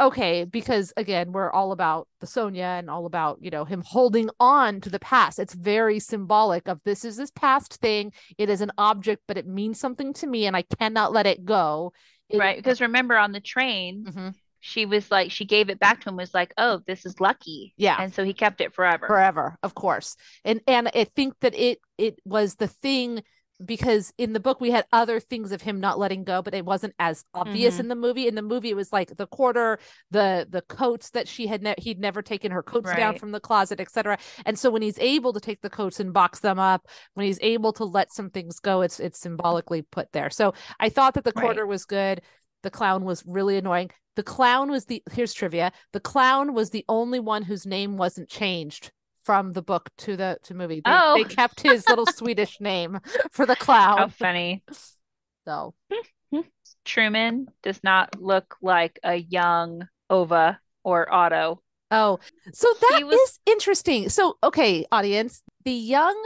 [0.00, 4.28] okay, because again, we're all about the Sonja and all about, you know, him holding
[4.40, 5.38] on to the past.
[5.38, 8.12] It's very symbolic of this is this past thing.
[8.38, 11.44] It is an object, but it means something to me and I cannot let it
[11.44, 11.92] go.
[12.28, 12.56] It- right.
[12.56, 14.34] Because remember on the train, Mhm.
[14.60, 17.74] she was like, she gave it back to him, was like, oh, this is lucky.
[17.76, 17.96] Yeah.
[18.00, 19.06] And so he kept it forever.
[19.06, 23.22] forever of course and and i think that it it was the thing
[23.64, 26.64] because in the book we had other things of him not letting go but it
[26.64, 27.80] wasn't as obvious Mhm.
[27.80, 28.26] in the movie.
[28.26, 29.78] In the movie it was like the quarter
[30.10, 33.40] the the coats that she had ne- he'd never taken her coats down from the
[33.40, 36.86] closet etc and so when he's able to take the coats and box them up
[37.14, 40.30] when he's able to let some things go it's it's symbolically put there.
[40.30, 41.44] So i thought that the Right.
[41.44, 42.22] quarter was good.
[42.62, 43.90] The clown was really annoying.
[44.16, 45.70] The clown was the here's trivia.
[45.92, 48.90] The clown was the only one whose name wasn't changed
[49.24, 51.14] from the book to the to movie they, Oh.
[51.16, 53.00] they kept his little swedish name
[53.32, 54.62] for the How clown funny.
[55.46, 55.74] so
[56.84, 61.62] Truman does not look like a young Ove or Otto.
[61.90, 62.18] oh
[62.52, 66.16] so that is was- interesting so okay audience the young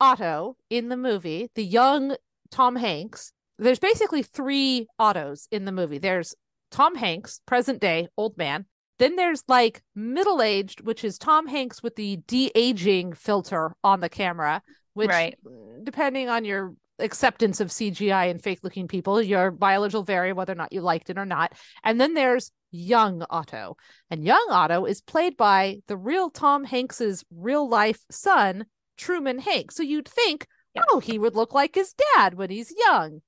[0.00, 2.16] otto in the movie the young
[2.50, 6.34] tom hanks there's basically three Ottos in the movie there's
[6.70, 8.64] tom hanks present day old man
[9.02, 14.08] then there's like middle aged which is tom hanks with the de-aging filter on the
[14.08, 14.62] camera
[14.94, 15.36] which Right.
[15.82, 20.52] depending on your acceptance of cgi and fake looking people your mileage will vary whether
[20.52, 21.52] or not you liked it or not.
[21.82, 23.76] And then there's young otto.
[24.10, 29.74] And young otto is played by the real tom hanks's real life son truman hanks.
[29.74, 30.84] So you'd think Yes.
[30.90, 33.20] oh he would look like his dad when he's young.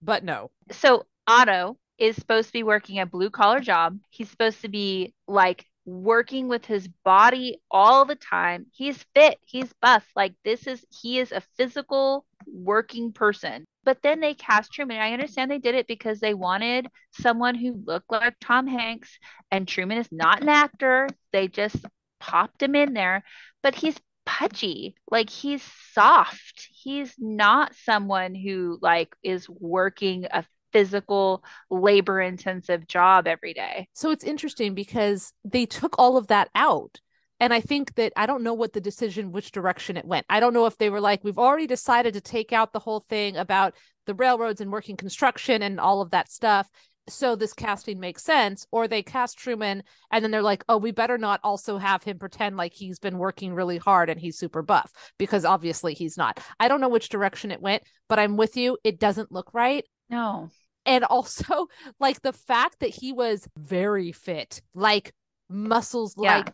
[0.00, 0.50] But no.
[0.70, 3.98] So Otto is supposed to be working a blue collar job.
[4.08, 8.66] He's supposed to be like working with his body all the time.
[8.72, 10.06] He's fit, he's buff.
[10.16, 13.64] Like this is he is a physical working person.
[13.84, 14.98] But then they cast Truman.
[14.98, 19.18] I understand they did it because they wanted someone who looked like Tom Hanks,
[19.50, 21.08] and Truman is not an actor.
[21.32, 21.76] They just
[22.18, 23.24] popped him in there,
[23.62, 23.96] but he's
[24.26, 24.94] pudgy.
[25.10, 26.68] Like he's soft.
[26.72, 33.88] He's not someone who like is working a physical labor intensive job every day.
[33.92, 37.00] So it's interesting because they took all of that out.
[37.40, 40.26] And I think that I don't know what the decision, which direction it went.
[40.28, 43.00] I don't know if they were like, we've already decided to take out the whole
[43.00, 43.74] thing about
[44.06, 46.68] the railroads and working construction and all of that stuff.
[47.08, 48.66] So this casting makes sense.
[48.70, 52.18] Or they cast Truman and then they're like, oh, we better not also have him
[52.18, 56.40] pretend like he's been working really hard and he's super buff because obviously he's not.
[56.60, 58.76] I don't know which direction it went, but I'm with you.
[58.84, 60.50] It doesn't look right No.
[60.86, 61.68] And also
[62.00, 65.12] like the fact that he was very fit like
[65.48, 66.38] muscles Yeah.
[66.38, 66.52] like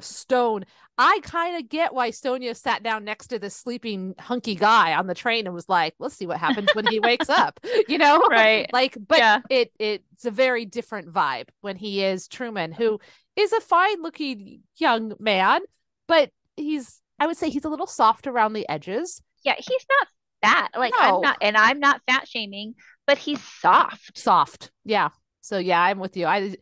[0.00, 0.64] stone.
[0.96, 5.06] I kind of get why Sonja sat down next to this sleeping hunky guy on
[5.06, 8.22] the train and was like, "Let's see what happens when he wakes up." You know,
[8.30, 8.72] Right.
[8.72, 9.40] Like, but Yeah.
[9.50, 12.98] it it's a very different vibe when he is Truman, who
[13.36, 15.60] is a fine-looking young man,
[16.08, 20.08] but he's I would say he's a little soft around the edges, Yeah, he's not
[20.42, 20.70] fat.
[20.78, 21.06] Like No.
[21.16, 22.74] I'm not, and I'm not fat shaming,
[23.06, 24.16] but he's soft.
[24.16, 24.70] soft.
[24.84, 25.10] Yeah.
[25.40, 26.26] So yeah, I'm with you.
[26.26, 26.54] I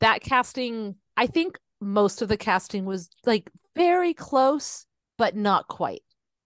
[0.00, 4.86] that casting, I think most of the casting was like very close,
[5.18, 6.02] but not quite.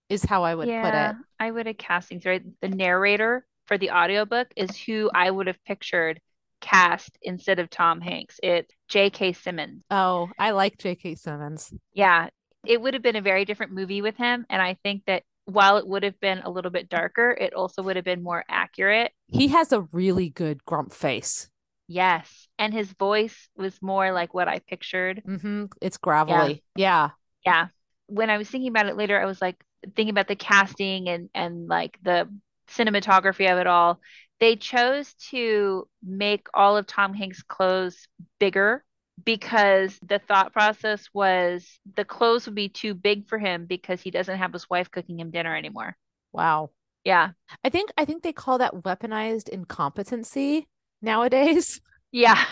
[0.08, 1.16] Is how I would put it.
[1.38, 2.42] I would have castings right.
[2.60, 6.20] The narrator for the audiobook is who I would have pictured
[6.60, 8.40] cast instead of Tom Hanks.
[8.42, 9.34] It's J.K.
[9.34, 9.84] Simmons.
[9.88, 11.14] Oh, I like J.K.
[11.14, 11.72] Simmons.
[11.92, 12.30] Yeah,
[12.66, 15.76] it would have been a very different movie with him, and I think that while
[15.78, 19.12] it would have been a little bit darker, it also would have been more accurate.
[19.28, 21.48] He has a really good grump face.
[21.88, 25.22] Yes, and his voice was more like what I pictured.
[25.26, 25.66] Mm-hmm.
[25.80, 26.62] It's gravelly.
[26.76, 27.10] Yeah.
[27.44, 27.66] yeah
[28.10, 29.56] when i was thinking about it later i was like
[29.94, 32.28] thinking about the casting and and like the
[32.68, 34.00] cinematography of it all
[34.40, 38.06] they chose to make all of tom hanks clothes
[38.38, 38.84] bigger
[39.24, 41.66] because the thought process was
[41.96, 45.20] the clothes would be too big for him because he doesn't have his wife cooking
[45.20, 45.96] him dinner anymore
[46.32, 46.70] Wow.
[47.04, 47.30] yeah
[47.64, 50.68] I think I think they call that weaponized incompetency
[51.02, 51.80] nowadays.
[52.12, 52.44] yeah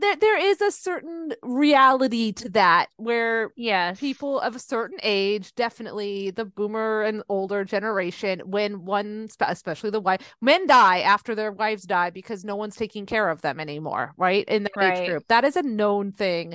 [0.00, 5.54] There there is a certain reality to that where yes people of a certain age,
[5.54, 11.52] definitely the boomer and older generation, when one, especially the wife, men die after their
[11.52, 14.44] wives die because no one's taking care of them anymore, right?
[14.48, 15.24] In that age group.
[15.28, 16.54] That is a known thing.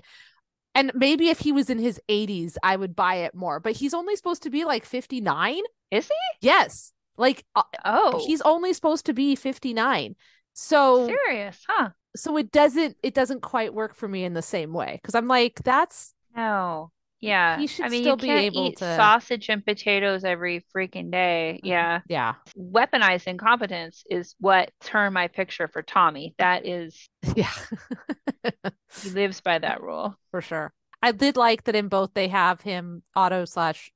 [0.76, 3.96] And maybe if he was in his 80s, I would buy it more, but he's
[3.96, 5.62] only supposed to be like 59.
[5.90, 6.94] is he Yes.
[7.18, 10.16] Like uh, oh he's only supposed to be 59.
[10.54, 14.74] So serious huh so it doesn't it doesn't quite work for me in the same
[14.74, 16.92] way because I'm like that's No.
[17.20, 17.58] Yeah.
[17.58, 20.64] He should I mean, still you be can't able eat to- sausage and potatoes every
[20.76, 21.60] freaking day.
[21.64, 22.02] Yeah.
[22.08, 22.36] yeah.
[22.56, 26.36] Weaponized incompetence is what turned my picture for Tommy.
[26.38, 27.50] That is, Yeah.
[29.02, 30.16] he lives by that rule.
[30.32, 30.72] for sure.
[31.02, 33.92] I did like that in both they have him Otto slash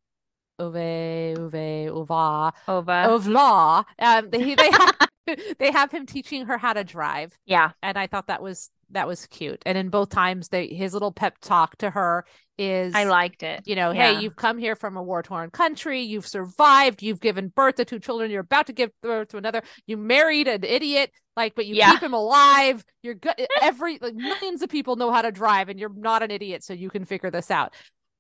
[0.60, 1.56] ove ove
[1.92, 2.94] ova Ova.
[3.08, 3.84] of law.
[4.00, 4.96] Um, they they have,
[5.60, 7.72] they have him teaching her how to drive, Yeah.
[7.82, 9.62] and I thought that was that was cute.
[9.66, 12.26] And in both times, they his little pep talk to her
[12.58, 13.62] is I liked it.
[13.66, 14.14] you know, Yeah.
[14.16, 17.86] hey, you've come here from a war torn country, you've survived, you've given birth to
[17.86, 21.66] two children, you're about to give birth to another, you married an idiot, like, but
[21.66, 21.92] you Yeah.
[21.94, 22.84] keep him alive.
[23.02, 23.36] You're good.
[23.62, 26.74] Every like millions of people know how to drive, and you're not an idiot, so
[26.74, 27.74] you can figure this out.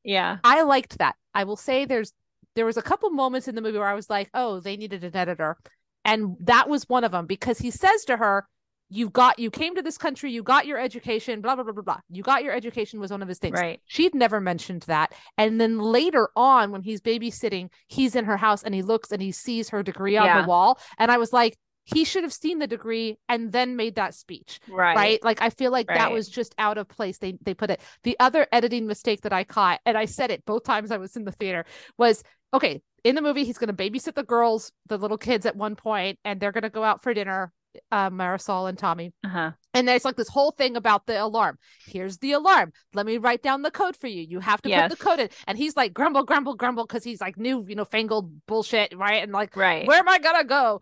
[0.05, 0.38] Yeah.
[0.43, 1.16] I liked that.
[1.34, 2.14] I will say there's
[2.55, 5.03] there was a couple moments in the movie where I was like, oh, they needed
[5.03, 5.57] an editor.
[6.06, 8.47] And that was one of them because he says to her,
[8.93, 11.82] You've got you came to this country, you got your education, blah blah blah blah
[11.84, 11.99] blah.
[12.10, 13.58] You got your education was one of his things.
[13.58, 13.80] Right.
[13.86, 15.14] She'd never mentioned that.
[15.38, 19.22] And then later on, when he's babysitting, he's in her house and he looks and
[19.22, 20.41] he sees her degree on Yeah.
[20.41, 20.78] the wall.
[20.97, 21.58] And I was like,
[21.94, 24.96] he should have seen the degree and then made that speech Right.
[24.96, 27.82] right like i feel like that was just out of place they they put it
[28.04, 31.16] the other editing mistake that i caught and i said it both times i was
[31.16, 31.66] in the theater
[31.98, 32.24] was
[32.54, 35.76] okay in the movie he's going to babysit the girls the little kids at one
[35.76, 37.52] point and they're going to go out for dinner
[37.92, 39.52] uh, marisol and tommy Uh-huh.
[39.74, 43.42] and there's like this whole thing about the alarm here's the alarm let me write
[43.42, 44.89] down the code for you you have to Yes.
[44.89, 47.76] put the code in and he's like grumble grumble grumble because he's like new you
[47.76, 49.88] know fangled bullshit right and like Right.
[49.88, 50.82] where am I gonna go?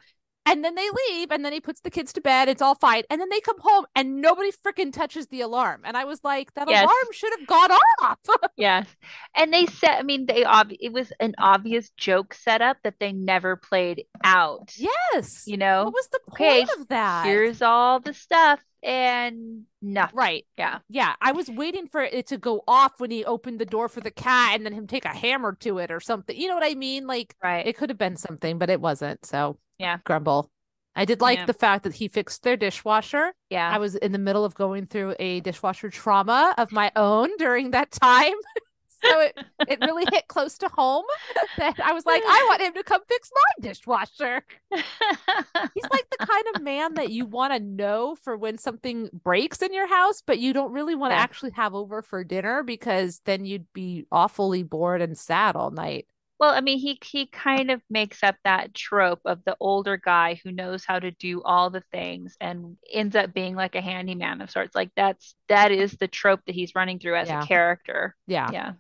[0.49, 2.49] And then they leave, and then he puts the kids to bed.
[2.49, 3.03] It's all fine.
[3.09, 5.81] And then they come home, and nobody freaking touches the alarm.
[5.85, 6.83] And I was like, that Yes.
[6.83, 7.71] alarm should have gone
[8.03, 8.17] off.
[8.57, 8.87] Yes.
[9.35, 13.13] And they said, I mean, they ob it was an obvious joke setup that they
[13.13, 14.73] never played out.
[14.75, 15.43] yes.
[15.45, 17.25] You know, What was the okay, point of that?
[17.25, 20.15] here's all the stuff and nothing.
[20.17, 20.45] right.
[20.57, 20.79] Yeah.
[20.89, 21.13] Yeah.
[21.21, 24.11] I was waiting for it to go off when he opened the door for the
[24.11, 26.35] cat, and then him take a hammer to it or something.
[26.35, 27.07] You know what I mean?
[27.07, 27.65] Like Right.
[27.65, 29.25] it could have been something, but it wasn't.
[29.25, 29.97] So Yeah.
[30.05, 30.49] grumble.
[30.95, 31.45] I did like Yeah.
[31.45, 33.33] the fact that he fixed their dishwasher.
[33.49, 33.69] yeah.
[33.73, 37.71] I was in the middle of going through a dishwasher trauma of my own during
[37.71, 38.33] that time.
[39.03, 39.37] so it,
[39.67, 41.05] it really hit close to home
[41.57, 44.43] that I was like, I want him to come fix my dishwasher.
[44.73, 49.61] He's like the kind of man that you want to know for when something breaks
[49.61, 51.21] in your house, but you don't really want to Yeah.
[51.23, 56.07] actually have over for dinner because then you'd be awfully bored and sad all night.
[56.39, 60.39] Well, I mean, he he kind of makes up that trope of the older guy
[60.41, 64.39] who knows how to do all the things and ends up being like a handyman
[64.39, 64.73] of sorts.
[64.73, 67.43] Like that's that is the trope that he's running through as Yeah.
[67.43, 68.15] a character.
[68.25, 68.51] Yeah.
[68.53, 68.73] Yeah.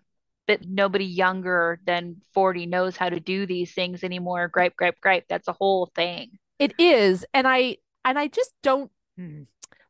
[0.49, 4.47] But nobody younger than 40 knows how to do these things anymore.
[4.47, 5.25] Gripe, gripe, gripe.
[5.29, 6.39] That's a whole thing.
[6.57, 8.91] It is, and I and I just don't.
[9.15, 9.43] hmm.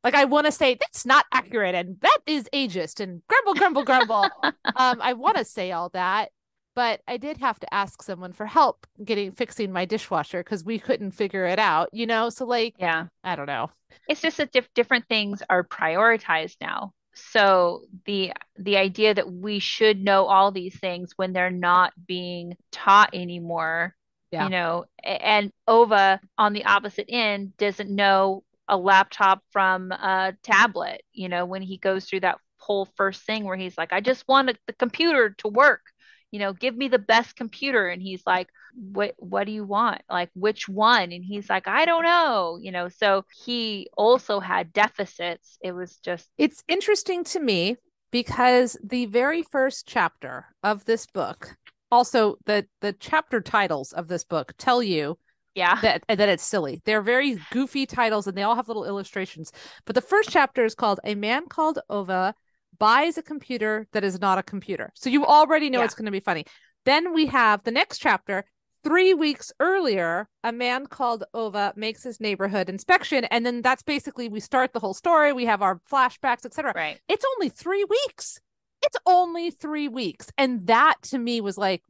[0.04, 3.84] Like I want to say that's not accurate and that is ageist and grumble, grumble,
[3.84, 4.30] grumble.
[4.44, 6.32] um, I want to say all that,
[6.76, 10.80] but I did have to ask someone for help getting fixing my dishwasher because we
[10.80, 12.30] couldn't figure it out, you know?
[12.30, 13.08] So like Yeah.
[13.24, 13.72] I don't know.
[14.08, 16.94] It's just that diff- different things are prioritized now.
[17.32, 22.58] So the the idea that we should know all these things when they're not being
[22.72, 23.96] taught anymore,
[24.32, 24.46] Yeah.
[24.46, 31.02] you know, and Ove on the opposite end doesn't know a laptop from a tablet,
[31.14, 34.28] you know, when he goes through that whole first thing where he's like, I just
[34.28, 35.82] want the computer to work,
[36.32, 37.88] you know, give me the best computer.
[37.88, 40.02] And he's like, what what do you want?
[40.10, 41.12] Like which one?
[41.12, 42.88] And he's like, I don't know, you know.
[42.90, 45.58] So he also had deficits.
[45.62, 47.78] It was just It's interesting to me
[48.12, 51.58] because the very first chapter of this book,
[51.92, 55.18] also the the chapter titles of this book tell you
[55.56, 55.80] yeah.
[55.82, 56.82] that that it's silly.
[56.86, 59.52] They're very goofy titles and they all have little illustrations.
[59.86, 62.34] But the first chapter is called A Man Called Ove
[62.78, 64.92] Buys a Computer That Is Not a Computer.
[64.96, 65.86] So you already know Yeah.
[65.86, 66.46] it's going to be funny.
[66.86, 68.46] Then we have the next chapter.
[68.82, 74.30] Three weeks earlier, a man called Ove makes his neighborhood inspection, and then that's basically
[74.30, 75.34] we start the whole story.
[75.34, 76.98] We have our flashbacks, etc Right.
[77.10, 78.40] it's only three weeks.
[78.82, 80.32] It's only three weeks.
[80.38, 81.84] And that to me was like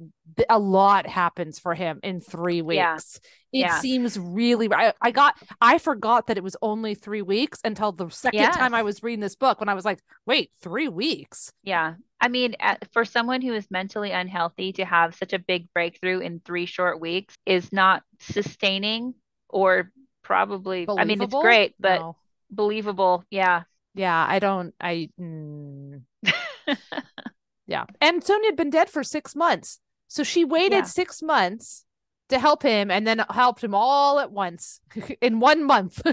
[0.50, 2.94] a lot happens for him in three Yeah.
[2.94, 3.20] weeks.
[3.54, 3.80] It Yeah.
[3.80, 8.10] seems really, I, I got, I forgot that it was only three weeks until the
[8.10, 11.52] second time I was reading this book when I was like, wait, three weeks?
[11.64, 11.96] Yeah.
[12.22, 12.56] I mean,
[12.92, 17.00] for someone who is mentally unhealthy to have such a big breakthrough in three short
[17.00, 19.14] weeks is not sustaining
[19.48, 22.16] or probably, I mean, it's great, but No.
[22.52, 23.24] believable.
[23.30, 23.64] Yeah.
[23.96, 26.02] Yeah, I don't, I, mm,
[27.67, 27.86] yeah.
[28.01, 29.80] And Sonja had been dead for six months.
[30.07, 30.84] So she waited Yeah.
[30.86, 31.86] six months
[32.30, 34.80] to help him and then helped him all at once
[35.22, 36.01] in one month.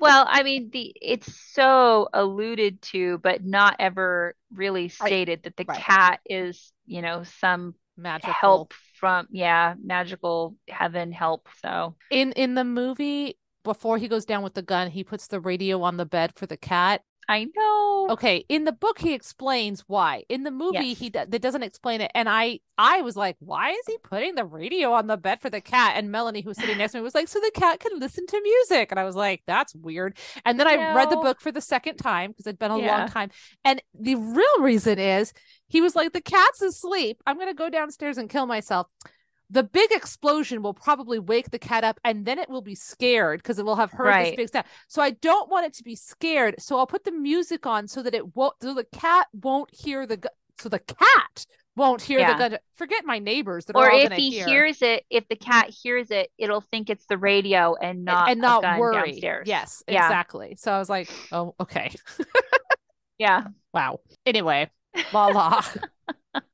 [0.00, 5.64] Well, I mean, the it's so alluded to, but not ever really stated that the
[5.64, 5.78] Right.
[5.78, 11.48] cat is, you know, some Magical help from, yeah, magical heaven help.
[11.62, 15.38] So, in in the movie before he goes down with the gun he puts the
[15.38, 18.08] radio on the bed for the cat I know.
[18.10, 20.24] okay in the book he explains why.
[20.28, 20.98] In the movie Yes.
[20.98, 24.44] he that doesn't explain it and i i was like why is he putting the
[24.44, 25.92] radio on the bed for the cat?
[25.96, 28.26] And melanie who was sitting next to me was like so the cat can listen
[28.26, 28.90] to music.
[28.90, 30.16] And i was like that's weird.
[30.44, 32.98] And then i read the book for the second time because it'd been a Yeah.
[32.98, 33.30] long time.
[33.64, 35.32] And the real reason is
[35.68, 37.22] he was like the cat's asleep.
[37.26, 38.88] I'm going to go downstairs and kill myself
[39.50, 43.42] the big explosion will probably wake the cat up and then it will be scared
[43.42, 44.66] because it will have heard this big sound.
[44.88, 46.54] So I don't want it to be scared.
[46.58, 50.06] So I'll put the music on so that it won't so the cat won't hear
[50.06, 50.28] the gu-
[50.60, 51.44] so the cat
[51.76, 52.32] won't hear Yeah.
[52.34, 52.58] the gun.
[52.76, 55.66] Forget my neighbors that Or are all if he hear hears it, if the cat
[55.66, 55.74] mm-hmm.
[55.82, 58.94] hears it, it'll think it's the radio and not and not worry.
[59.12, 59.48] downstairs.
[59.48, 60.06] Yes, Yeah.
[60.06, 60.56] exactly.
[60.58, 61.92] So I was like, oh, okay.
[63.18, 63.44] Yeah.
[63.72, 64.00] Wow.
[64.26, 64.68] Anyway,
[65.12, 65.62] la la.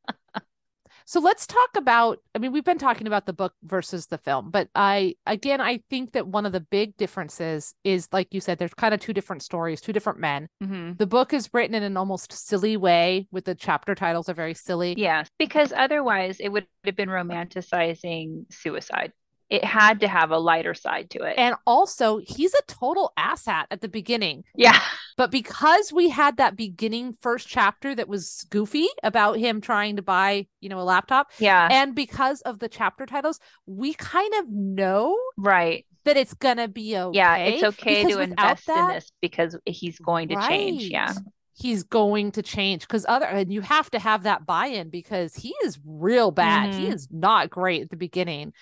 [1.07, 4.51] so let's talk about I mean, we've been talking about the book versus the film,
[4.51, 8.59] but I again I think that one of the big differences is like you said,
[8.59, 10.49] there's kind of two different stories, two different men.
[10.61, 14.35] hmm The book is written in an almost silly way with the chapter titles are
[14.35, 14.95] very silly.
[14.99, 19.13] Yes, because otherwise it would have been romanticizing suicide.
[19.49, 21.35] It had to have a lighter side to it.
[21.39, 24.43] And also, he's a total asshat at the beginning.
[24.55, 24.81] yeah.
[25.17, 30.03] But because we had that beginning first chapter that was goofy about him trying to
[30.03, 31.69] buy, you know, a laptop, Yeah.
[31.71, 35.87] and because of the chapter titles, we kind of know Right.
[36.05, 37.17] that it's gonna be okay.
[37.17, 37.37] Yeah.
[37.37, 40.83] It's okay to invest in this because he's going to change.
[40.85, 41.13] Yeah.
[41.59, 45.55] He's going to change because other and you have to have that buy-in because he
[45.65, 46.75] is real bad.
[46.75, 46.93] He Mhm.
[46.95, 48.53] is not great at the beginning.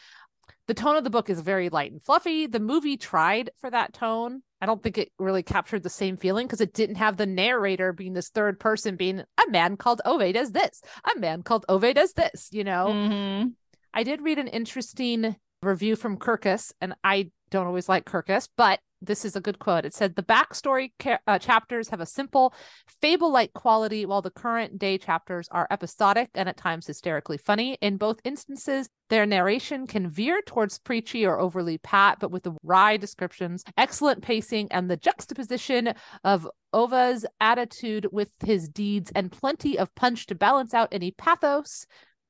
[0.67, 2.47] The tone of the book is very light and fluffy.
[2.47, 4.43] The movie tried for that tone.
[4.61, 7.93] I don't think it really captured the same feeling because it didn't have the narrator
[7.93, 10.81] being this third person being a man called Ove does this,
[11.15, 12.87] a man called Ove does this, you know.
[12.87, 13.53] Mhm.
[13.93, 18.81] I did read an interesting review from Kirkus, and I don't always like Kirkus, but
[19.07, 19.85] this is a good quote.
[19.85, 22.55] It said the backstory ca- uh, chapters have a simple,
[23.01, 27.79] fable like quality, while the current day chapters are episodic and at times hysterically funny.
[27.81, 32.57] In both instances, their narration can veer towards preachy or overly pat, but with the
[32.63, 35.95] wry descriptions, excellent pacing, and the juxtaposition
[36.25, 41.87] of Ove's attitude with his deeds, and plenty of punch to balance out any pathos.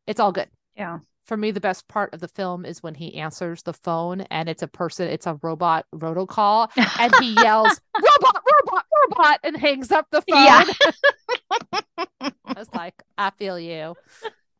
[0.06, 0.98] It's all good Yeah.
[1.24, 4.48] For me the best part of the film is when he answers the phone and
[4.48, 6.68] it's a person it's a robot rotocall
[6.98, 10.64] and he yells robot robot robot and hangs up the phone Yeah.
[12.20, 13.94] i was like i feel you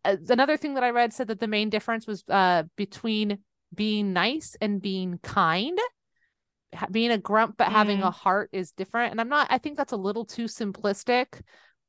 [0.04, 3.38] Uh, another thing that i read said that the main difference was uh between
[3.74, 5.78] being nice and being kind
[6.90, 8.08] being a grump but having Mm.
[8.08, 9.12] a heart is different.
[9.12, 9.46] And I'm not.
[9.48, 11.40] I think that's a little too simplistic.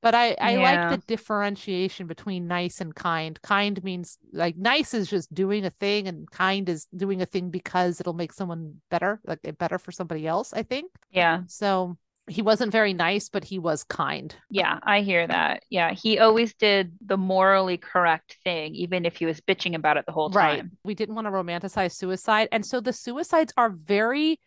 [0.01, 3.41] But I, I like the differentiation between nice and kind.
[3.41, 7.49] Kind means like nice is just doing a thing, and kind is doing a thing
[7.49, 10.53] because it'll make someone better, like it better for somebody else.
[10.53, 11.41] I think Yeah.
[11.47, 11.97] so.
[12.27, 14.35] He wasn't very nice, but he was kind.
[14.49, 15.61] Yeah, I hear that.
[15.69, 20.07] Yeah, he always did the morally correct thing, even if he was bitching about it
[20.07, 20.63] the whole time Right.
[20.83, 22.47] We didn't want to romanticize suicide.
[22.51, 24.39] And so the suicides are very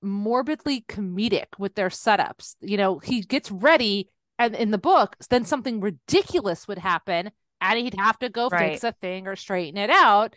[0.00, 2.56] morbidly comedic with their setups.
[2.62, 7.30] You know, he gets ready and in the book, then something ridiculous would happen
[7.60, 10.34] and he'd have to go fix a thing or straighten it out.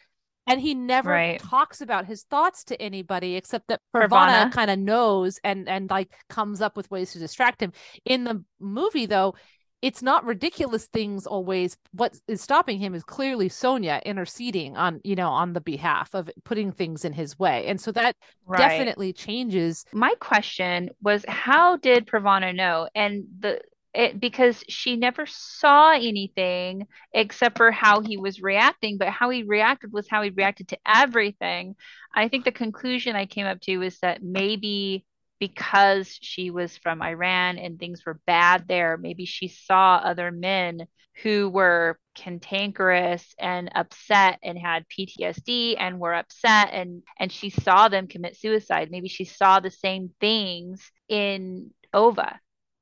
[0.47, 1.39] And he never Right.
[1.39, 4.09] talks about his thoughts to anybody except that Parvaneh.
[4.09, 7.71] Parvaneh kind of knows and and like comes up with ways to distract him.
[8.05, 9.35] In the movie though,
[9.83, 11.77] it's not ridiculous things always.
[11.91, 16.29] What is stopping him is clearly Sonja interceding on, you know, on the behalf of
[16.43, 17.67] putting things in his way.
[17.67, 18.59] And so that Right.
[18.59, 19.85] definitely changes.
[19.91, 22.89] My question was, how did Parvaneh know?
[22.93, 23.61] And the
[23.93, 29.43] it, because she never saw anything except for how he was reacting, but how he
[29.43, 31.75] reacted was how he reacted to everything.
[32.13, 35.05] I think the conclusion I came up to is that maybe
[35.39, 40.85] because she was from Iran and things were bad there, maybe she saw other men
[41.23, 47.89] who were cantankerous and upset and had PTSD and were upset and and she saw
[47.89, 48.89] them commit suicide.
[48.91, 52.19] Maybe she saw the same things in Ove.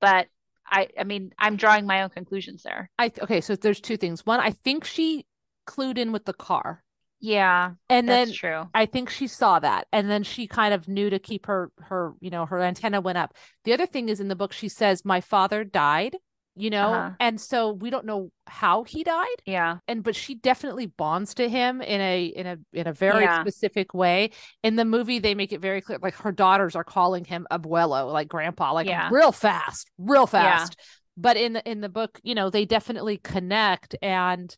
[0.01, 0.27] But
[0.69, 2.89] I I mean, I'm drawing my own conclusions there.
[2.97, 4.25] I okay, so there's two things.
[4.25, 5.25] One, I think she
[5.67, 6.83] clued in with the car.
[7.21, 8.69] Yeah, And that's then true.
[8.73, 12.13] I think she saw that and then she kind of knew to keep her her,
[12.21, 13.35] you know, her antenna went up.
[13.65, 16.15] The other thing is in the book she says my father died,
[16.59, 17.11] you know, Uh-huh.
[17.19, 19.27] and so we don't know how he died.
[19.45, 19.77] Yeah.
[19.87, 23.41] and but she definitely bonds to him in a in a in a very Yeah.
[23.41, 24.31] specific way.
[24.63, 28.11] In the movie, they make it very clear, like her daughters are calling him abuelo,
[28.11, 29.09] like grandpa, like Yeah.
[29.11, 30.27] real fast, real Yeah.
[30.27, 30.75] fast.
[31.17, 34.55] But in the in the book, you know, they definitely connect, and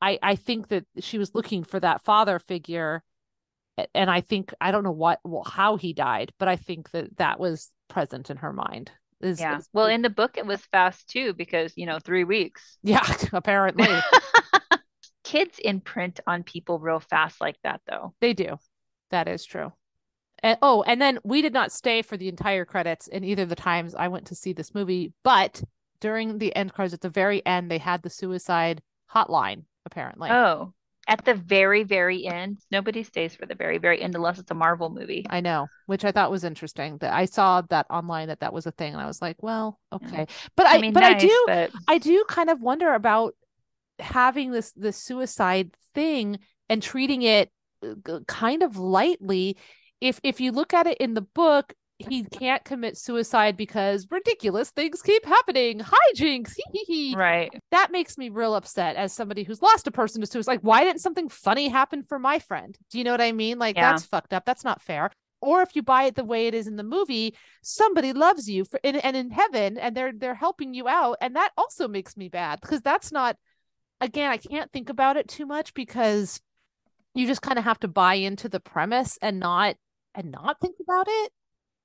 [0.00, 3.02] I I think that she was looking for that father figure,
[3.94, 7.16] and I think I don't know what well how he died, but I think that
[7.18, 8.90] that was present in her mind.
[9.24, 9.58] Is, Yeah.
[9.58, 12.78] is- Well, in the book it was fast too because, you know, 3 weeks.
[12.82, 13.88] yeah, apparently
[15.24, 18.14] Kids imprint on people real fast like that though.
[18.20, 18.58] They do.
[19.10, 19.72] That is true.
[20.42, 23.48] And oh, and then we did not stay for the entire credits in either of
[23.48, 25.62] the times I went to see this movie, but
[26.00, 28.82] during the end cards at the very end, they had the suicide
[29.14, 30.30] hotline, apparently.
[30.30, 30.74] Oh,
[31.06, 32.58] at the very, very end.
[32.70, 35.26] Nobody stays for the very, very end unless it's a Marvel movie.
[35.28, 36.98] I know, which I thought was interesting.
[36.98, 39.78] That I saw that online that that was a thing, and I was like, well,
[39.92, 40.26] okay.
[40.56, 43.34] But I, I mean, but I do, but I do kind of wonder about
[43.98, 46.38] having this this suicide thing
[46.68, 47.50] and treating it
[47.82, 49.56] uh, kind of lightly.
[50.00, 54.70] If if you look at it in the book, he can't commit suicide because ridiculous
[54.70, 55.80] things keep happening.
[55.80, 56.54] Hijinks.
[57.14, 57.50] Right.
[57.70, 60.50] That makes me real upset as somebody who's lost a person to suicide.
[60.50, 62.76] Like, why didn't something funny happen for my friend?
[62.90, 63.58] Do you know what I mean?
[63.58, 63.92] Like, Yeah.
[63.92, 64.44] that's fucked up.
[64.44, 65.10] That's not fair.
[65.40, 68.64] Or if you buy it the way it is in the movie, somebody loves you
[68.64, 72.16] for and, and in heaven, and they're they're helping you out, and that also makes
[72.16, 73.36] me bad because that's not.
[74.00, 76.40] Again, I can't think about it too much because
[77.14, 79.76] you just kind of have to buy into the premise and not
[80.14, 81.32] and not think about it.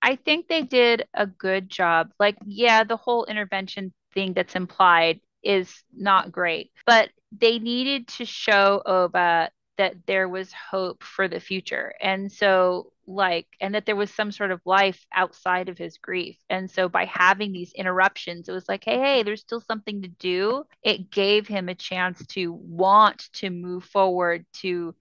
[0.01, 2.11] I think they did a good job.
[2.19, 8.25] Like, yeah, the whole intervention thing that's implied is not great, but they needed to
[8.25, 11.93] show Ove that there was hope for the future.
[12.01, 16.37] And so, like, and that there was some sort of life outside of his grief.
[16.49, 20.09] And so, by having these interruptions, it was like, hey, hey, there's still something to
[20.09, 20.63] do.
[20.83, 24.95] It gave him a chance to want to move forward to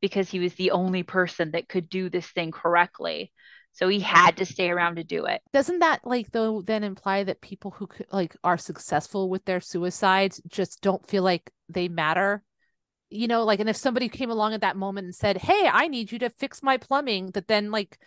[0.00, 3.32] because he was the only person that could do this thing correctly.
[3.74, 5.42] So he had to stay around to do it.
[5.52, 10.40] Doesn't that like though then imply that people who like are successful with their suicides
[10.48, 12.42] just don't feel like they matter?
[13.10, 15.88] You know, like and if somebody came along at that moment and said, "Hey, I
[15.88, 17.98] need you to fix my plumbing," that then like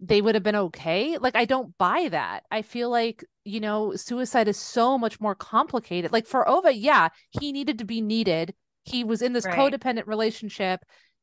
[0.00, 1.18] they would have been okay.
[1.18, 2.44] Like I don't buy that.
[2.50, 6.12] I feel like, you know, suicide is so much more complicated.
[6.12, 8.54] Like for Ove, yeah, he needed to be needed.
[8.84, 9.72] He was in this Right.
[9.72, 10.80] codependent relationship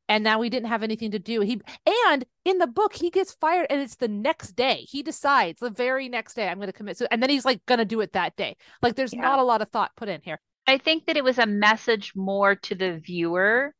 [0.08, 1.40] and now he didn't have anything to do.
[1.40, 1.60] He
[2.08, 4.86] and in the book he gets fired and it's the next day.
[4.88, 7.64] He decides the very next day I'm going to commit suicide and then he's like
[7.66, 8.56] going to do it that day.
[8.82, 9.20] Like there's Yeah.
[9.20, 10.40] not a lot of thought put in here.
[10.66, 13.74] I think that it was a message more to the viewer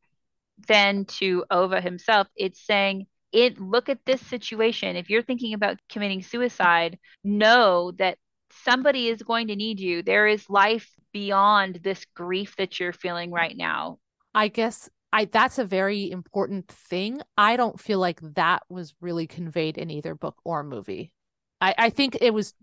[0.66, 2.28] than to Ove himself.
[2.36, 4.96] It's saying, it look at this situation.
[4.96, 8.16] If you're thinking about committing suicide, know that
[8.64, 10.02] somebody is going to need you.
[10.02, 13.98] There is life beyond this grief that you're feeling right now.
[14.34, 17.20] I guess I that's a very important thing.
[17.36, 21.12] I don't feel like that was really conveyed in either book or movie.
[21.60, 22.54] I, I think it was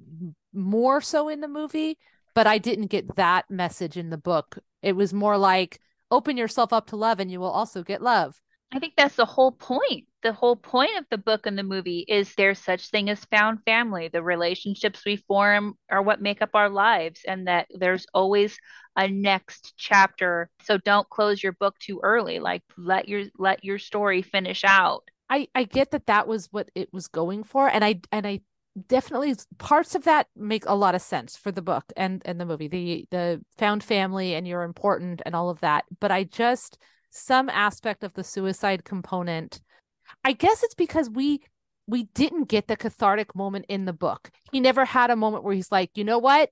[0.53, 1.97] more so in the movie,
[2.33, 4.59] but I didn't get that message in the book.
[4.81, 5.79] It was more like
[6.11, 8.39] open yourself up to love and you will also get love.
[8.71, 10.05] I think that's the whole point.
[10.21, 13.59] The whole point of the book and the movie is there's such thing as found
[13.63, 14.09] family.
[14.09, 18.57] The relationships we form are what make up our lives and that there's always
[18.95, 20.49] a next chapter.
[20.63, 22.39] So don't close your book too early.
[22.39, 25.03] Like let your let your story finish out.
[25.29, 28.41] I I get that that was what it was going for and I and I
[28.87, 32.45] definitely parts of that make a lot of sense for the book and and the
[32.45, 32.67] movie.
[32.67, 35.85] The the found family and you're important and all of that.
[35.99, 36.77] But I just
[37.15, 39.61] some aspect of the suicide component.
[40.23, 41.41] I guess it's because we
[41.87, 44.31] we didn't get the cathartic moment in the book.
[44.51, 46.49] He never had a moment where he's like, "You know what?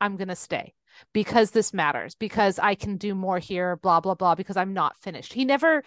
[0.00, 0.74] I'm going to stay
[1.12, 5.00] because this matters because I can do more here, blah blah blah because I'm not
[5.00, 5.82] finished." He never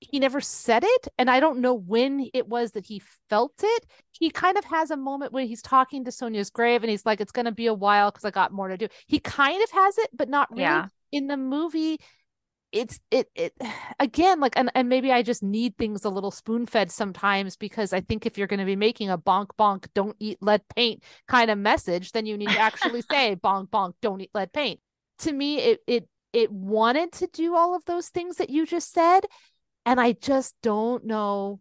[0.00, 3.00] he never said it and I don't know when it was that he
[3.30, 3.86] felt it.
[4.10, 7.20] He kind of has a moment when he's talking to Sonja's grave and he's like,
[7.20, 9.70] "It's going to be a while because I got more to do." He kind of
[9.70, 10.62] has it, but not really.
[10.62, 10.88] Yeah.
[11.12, 12.00] In the movie,
[12.72, 13.52] it's it it
[14.00, 17.92] again like and, and maybe i just need things a little spoon fed sometimes because
[17.92, 21.02] i think if you're going to be making a bonk bonk don't eat lead paint
[21.28, 24.80] kind of message then you need to actually say bonk bonk don't eat lead paint.
[25.18, 28.92] To me it it it wanted to do all of those things that you just
[28.92, 29.20] said
[29.84, 31.60] and i just don't know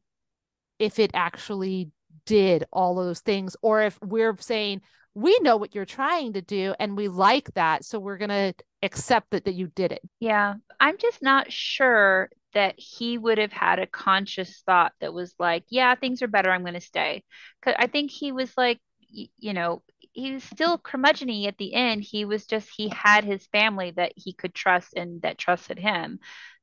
[0.79, 1.91] if it actually
[2.25, 4.81] did all of those things or if we're saying
[5.15, 8.53] we know what you're trying to do and we like that so we're going to
[8.83, 13.51] accept that that you did it Yeah, I'm just not sure that he would have
[13.51, 17.23] had a conscious thought that was like, yeah, things are better, I'm going to stay.
[17.59, 18.79] Because I think he was like,
[19.09, 19.81] you know,
[20.13, 22.03] he was still curmudgeony at the end.
[22.03, 26.19] He was just, he had his family that he could trust and that trusted him.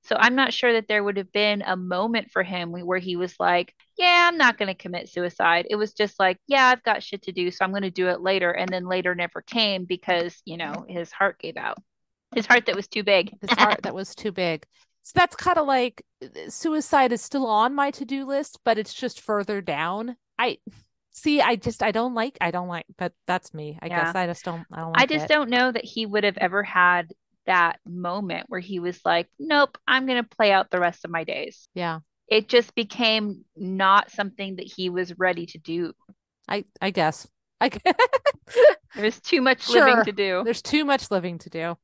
[0.09, 3.17] So I'm not sure that there would have been a moment for him where he
[3.17, 5.67] was like, yeah, I'm not going to commit suicide.
[5.69, 8.09] It was just like, yeah, I've got shit to do, so I'm going to do
[8.09, 8.51] it later.
[8.51, 11.79] And then later never came because, you know, his heart gave out.
[12.35, 13.35] His heart that was too big.
[13.43, 14.65] His heart that was too big.
[15.03, 16.03] So that's kind of like
[16.49, 20.17] suicide is still on my to-do list, but it's just further down.
[20.39, 20.59] I
[21.13, 23.79] see, I just I don't like I don't like but that's me.
[23.81, 24.05] I Yeah.
[24.05, 25.31] guess I just don't I don't I just it.
[25.31, 27.13] don't know that he would have ever had
[27.49, 31.11] that moment where he was like, nope, I'm going to play out the rest of
[31.11, 31.69] my days.
[31.75, 32.01] Yeah.
[32.29, 35.93] It just became not something that he was ready to do.
[36.49, 37.27] I I guess.
[37.61, 37.71] I
[38.95, 39.85] There was too much Sure.
[39.87, 40.43] living to do.
[40.45, 41.77] There's too much living to do.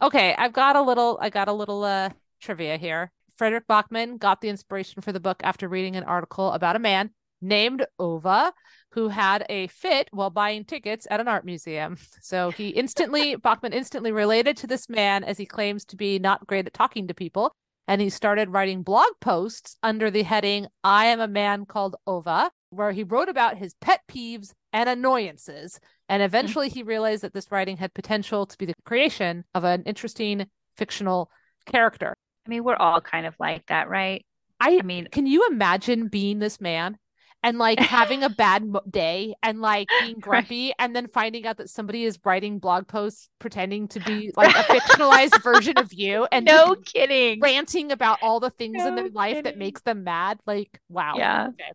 [0.00, 2.10] Okay, I've got a little I got a little uh
[2.40, 3.10] trivia here.
[3.36, 7.10] Fredrik Backman got the inspiration for the book after reading an article about a man
[7.40, 8.52] named Ove
[8.92, 11.96] who had a fit while buying tickets at an art museum.
[12.20, 16.46] So he instantly Backman instantly related to this man as he claims to be not
[16.46, 17.54] great at talking to people
[17.86, 22.50] and he started writing blog posts under the heading I am a man called Ove
[22.70, 26.26] where he wrote about his pet peeves and annoyances and mm-hmm.
[26.26, 30.46] eventually he realized that this writing had potential to be the creation of an interesting
[30.76, 31.30] fictional
[31.66, 32.14] character.
[32.46, 34.24] I mean, we're all kind of like that, right?
[34.60, 36.96] I I mean, can you imagine being this man
[37.42, 41.70] and like having a bad day and like being grumpy and then finding out that
[41.70, 46.44] somebody is writing blog posts pretending to be like a fictionalized version of you and
[46.44, 47.40] no kidding.
[47.40, 50.38] ranting about all the things in their life that makes them mad.
[50.46, 51.14] Like, wow.
[51.16, 51.48] Yeah.
[51.48, 51.72] Okay.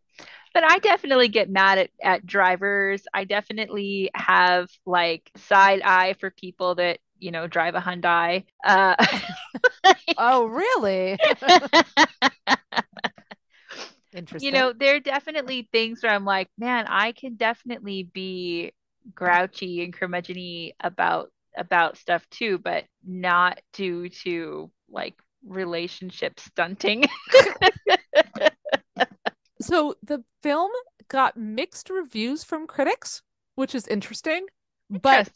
[0.53, 3.03] But I definitely get mad at, at drivers.
[3.13, 8.43] I definitely have like side eye for people that, you know, drive a Hyundai.
[8.63, 8.95] Uh,
[10.17, 11.17] Oh, really?
[14.13, 14.53] Interesting.
[14.53, 18.73] you know, there are definitely things where I'm like, man, I can definitely be
[19.13, 25.15] grouchy and curmudgeony about about stuff too, but not due to like
[25.45, 27.03] relationship stunting.
[29.63, 30.71] So the film
[31.07, 33.21] got mixed reviews from critics,
[33.55, 34.47] which is interesting,
[34.89, 35.31] but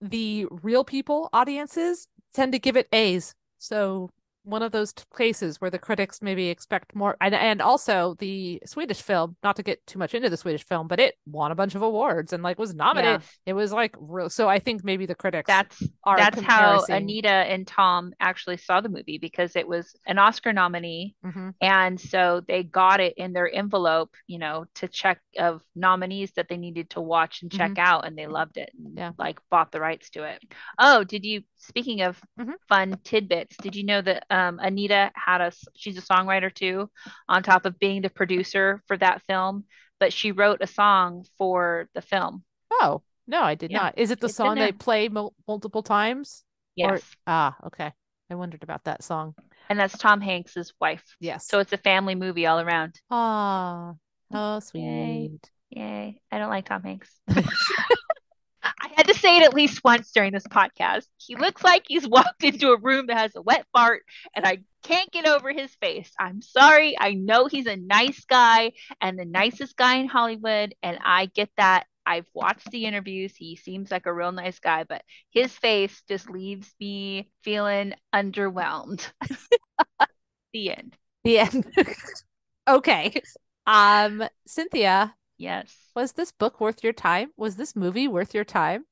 [0.00, 3.34] the real people audiences tend to give it A's.
[3.58, 4.08] So
[4.46, 8.60] one of those t- cases where the critics maybe expect more and and also the
[8.64, 11.54] Swedish film, not to get too much into the Swedish film, but it won a
[11.54, 13.22] bunch of awards and like was nominated.
[13.44, 15.82] It was like real so I think maybe the critics That's
[16.16, 21.16] that's how Anita and Tom actually saw the movie because it was an Oscar nominee
[21.24, 21.54] Mhm.
[21.60, 26.48] and so they got it in their envelope, you know, to check of nominees that
[26.48, 28.98] they needed to watch and check out and they loved it and Mm-hmm.
[28.98, 29.12] Yeah.
[29.18, 30.40] like bought the rights to it.
[30.78, 32.54] Oh, did you speaking of Mhm.
[32.68, 36.90] fun tidbits, did you know that um Anita had a she's a songwriter too
[37.28, 39.64] on top of being the producer for that film,
[40.00, 42.44] but she wrote a song for the film.
[42.70, 43.98] Oh, no, I did Yeah, not.
[43.98, 46.44] Is it the it's song they play mul multiple times?
[46.78, 47.16] Or- Yes.
[47.26, 47.92] Ah, okay.
[48.30, 49.34] I wondered about that song.
[49.68, 51.04] And that's Tom Hanks's wife.
[51.20, 51.46] Yes.
[51.48, 53.00] So it's a family movie all around.
[53.10, 53.94] ah,
[54.32, 55.28] oh Yay.
[55.30, 55.50] sweet.
[55.70, 56.20] Yay.
[56.30, 57.10] I don't like Tom Hanks.
[58.80, 61.06] I had to say it at least once during this podcast.
[61.18, 64.02] He looks like he's walked into a room that has a wet fart,
[64.34, 66.10] and I can't get over his face.
[66.18, 66.96] I'm sorry.
[66.98, 71.50] I know he's a nice guy and the nicest guy in Hollywood, and I get
[71.56, 71.86] that.
[72.08, 73.34] I've watched the interviews.
[73.34, 79.04] He seems like a real nice guy, but his face just leaves me feeling underwhelmed.
[80.52, 80.96] the end.
[81.24, 81.66] The end.
[82.68, 83.20] okay.
[83.66, 85.74] Um, Cynthia, Yes.
[85.94, 87.30] was this book worth your time?
[87.36, 88.84] Was this movie worth your time?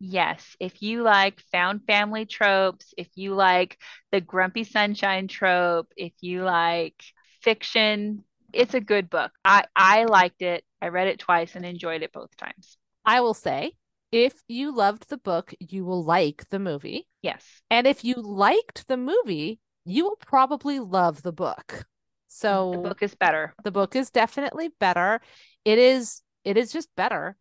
[0.00, 3.78] Yes, if you like found family tropes, if you like
[4.12, 7.02] the grumpy sunshine trope, if you like
[7.42, 8.22] fiction,
[8.52, 9.32] it's a good book.
[9.44, 10.64] I I liked it.
[10.80, 12.76] I read it twice and enjoyed it both times.
[13.04, 13.72] I will say,
[14.12, 17.08] if you loved the book, you will like the movie.
[17.22, 17.44] Yes.
[17.68, 21.86] And if you liked the movie, you will probably love the book.
[22.28, 23.54] So The book is better.
[23.64, 25.20] the book is definitely better.
[25.64, 27.36] It is it is just better.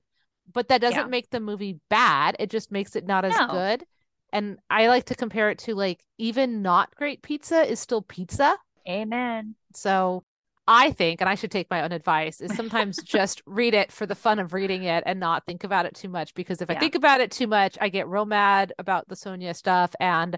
[0.51, 1.05] But that doesn't Yeah.
[1.07, 2.35] make the movie bad.
[2.39, 3.47] It just makes it not as No.
[3.47, 3.85] good.
[4.33, 8.57] And I like to compare it to like even not great pizza is still pizza.
[8.87, 9.55] Amen.
[9.73, 10.23] So
[10.69, 14.05] I think, and I should take my own advice, is sometimes just read it for
[14.05, 16.33] the fun of reading it and not think about it too much.
[16.33, 19.55] Because if I think about it too much, I get real mad about the Sonja
[19.55, 20.37] stuff and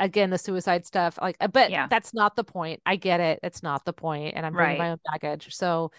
[0.00, 1.16] again the suicide stuff.
[1.20, 1.86] Like, but Yeah.
[1.88, 2.80] that's not the point.
[2.84, 3.38] I get it.
[3.44, 5.54] It's not the point, and I'm bringing my own baggage.
[5.54, 5.92] So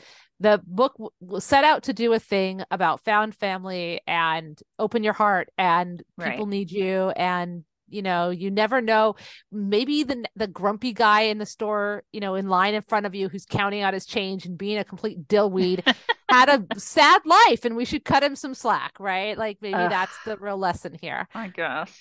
[0.44, 0.94] the book
[1.40, 6.46] set out to do a thing about found family and open your heart and people
[6.46, 6.48] Right.
[6.48, 9.16] need you and you know you never know
[9.52, 13.14] maybe the the grumpy guy in the store you know in line in front of
[13.16, 15.82] you who's counting out his change and being a complete dillweed
[16.30, 19.90] had a sad life and we should cut him some slack right like maybe Ugh.
[19.90, 21.92] that's the real lesson here I guess.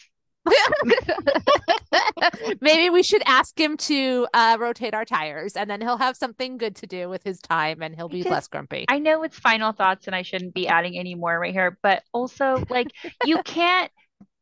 [2.60, 6.58] maybe we should ask him to uh, rotate our tires and then he'll have something
[6.58, 8.84] good to do with his time and he'll be Because less grumpy.
[8.88, 12.02] I know it's final thoughts and I shouldn't be adding any more right here, but
[12.12, 12.88] also like
[13.24, 13.90] you can't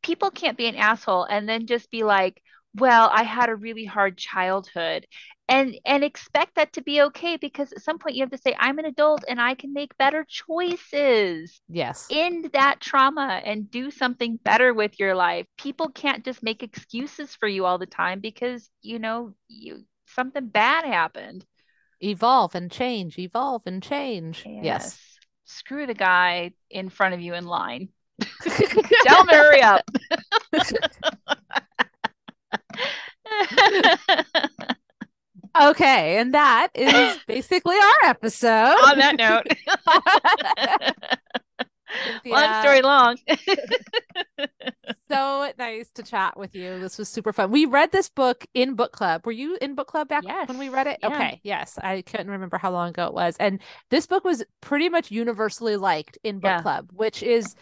[0.03, 2.43] people can't be an asshole and then just be like,
[2.75, 5.07] well, I had a really hard childhood
[5.51, 8.55] and and expect that to be okay because at some point you have to say
[8.59, 11.61] I'm an adult and I can make better choices.
[11.69, 15.47] yes End that trauma and do something better with your life.
[15.59, 20.47] People can't just make excuses for you all the time because, you know, you something
[20.49, 21.45] bad happened.
[22.03, 24.99] evolve and change evolve and change yes
[25.45, 27.89] Screw the guy in front of you in line.
[29.03, 29.83] Tell him hurry up.
[35.61, 38.49] okay and that is basically our episode
[38.85, 39.47] On that note,
[42.05, 43.17] Cynthia, long story long.
[45.11, 46.79] so nice to chat with you.
[46.79, 47.51] This was super fun.
[47.51, 49.27] We read this book in book club.
[49.27, 50.99] Were you in book club back when we read it?
[51.03, 51.09] yeah.
[51.09, 51.79] Okay, yes.
[51.83, 53.37] I couldn't remember how long ago it was.
[53.41, 53.61] And
[53.91, 56.63] this book was pretty much universally liked in book Yeah.
[56.63, 57.57] club, which is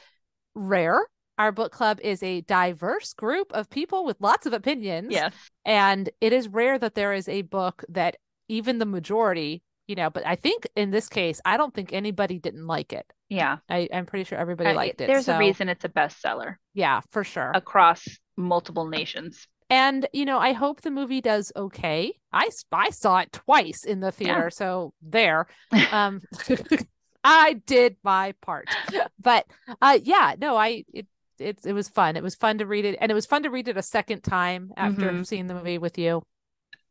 [0.54, 1.00] rare.
[1.38, 5.08] Our book club is a diverse group of people with lots of opinions.
[5.10, 5.32] Yes.
[5.64, 8.16] And it is rare that there is a book that
[8.48, 12.38] even the majority, you know, but I think in this case, I don't think anybody
[12.38, 13.06] didn't like it.
[13.28, 13.58] Yeah.
[13.68, 15.06] I, I'm pretty sure everybody Uh, liked it.
[15.06, 17.52] There's so, a reason it's a bestseller Yeah, for sure.
[17.54, 18.04] across
[18.36, 19.46] multiple nations.
[19.70, 22.14] And you know, I hope the movie does okay.
[22.32, 25.46] I I saw it twice in the theater, so there.
[25.92, 26.22] Um
[27.24, 28.68] I did my part.
[29.20, 29.44] But
[29.82, 31.06] uh yeah, no, I it
[31.40, 32.16] it it was fun.
[32.16, 34.22] It was fun to read it and it was fun to read it a second
[34.22, 35.26] time after Mhm.
[35.26, 36.22] seeing the movie with you.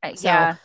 [0.04, 0.56] Uh, So- yeah.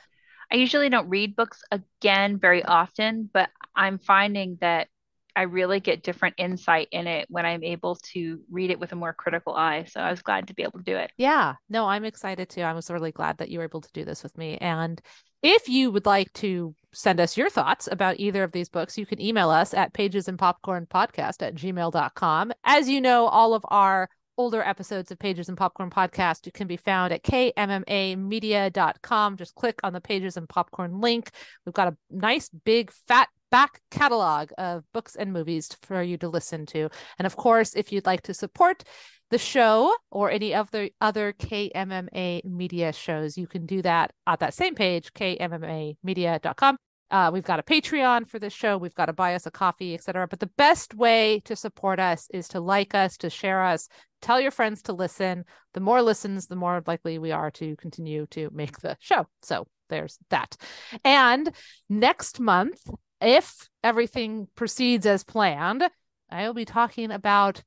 [0.50, 4.88] I usually don't read books again very often, but I'm finding that
[5.34, 8.96] I really get different insight in it when I'm able to read it with a
[8.96, 9.84] more critical eye.
[9.84, 11.10] So I was glad to be able to do it.
[11.16, 12.60] Yeah, no, I'm excited too.
[12.60, 14.59] I was really glad that you were able to do this with me.
[14.59, 15.00] And
[15.43, 19.06] if you would like to send us your thoughts about either of these books, you
[19.06, 22.52] can email us at pages and popcorn podcast at gmail.com.
[22.64, 24.09] As you know, all of our
[24.39, 29.36] older episodes of Pages and Popcorn Podcast can be found at kmmamedia.com.
[29.36, 31.31] Just click on the Pages and Popcorn link.
[31.66, 36.28] We've got a nice, big, fat back catalog of books and movies for you to
[36.28, 36.89] listen to.
[37.19, 38.85] And of course, if you'd like to support
[39.32, 44.40] the show or any of the other KMMA media shows, you can do that at
[44.40, 46.76] that same page, kmmamedia.com.
[47.10, 48.76] Uh, we've got a Patreon for this show.
[48.76, 50.28] We've got to buy us a coffee, etc.
[50.28, 53.88] But the best way to support us is to like us, to share us,
[54.20, 55.44] tell your friends to listen.
[55.72, 59.26] The more listens, the more likely we are to continue to make the show.
[59.42, 60.56] So there's that.
[61.04, 61.50] And
[61.88, 62.80] next month,
[63.20, 65.84] if everything proceeds as planned,
[66.30, 67.62] I will be talking about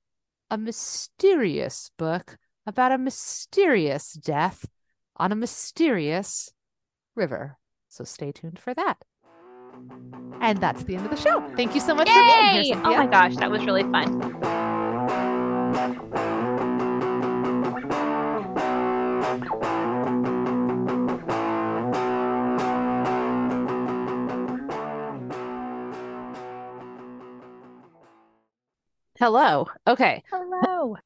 [0.49, 4.65] a mysterious book about a mysterious death
[5.17, 6.51] on a mysterious
[7.15, 7.57] river.
[7.89, 8.97] So stay tuned for that.
[10.41, 11.41] And that's the end of the show.
[11.55, 12.81] Thank you so much for being here, Cynthia.
[12.85, 14.54] Oh my gosh, that was really fun.
[29.25, 29.65] Hello.
[29.87, 30.21] Okay.
[30.31, 30.97] Hello.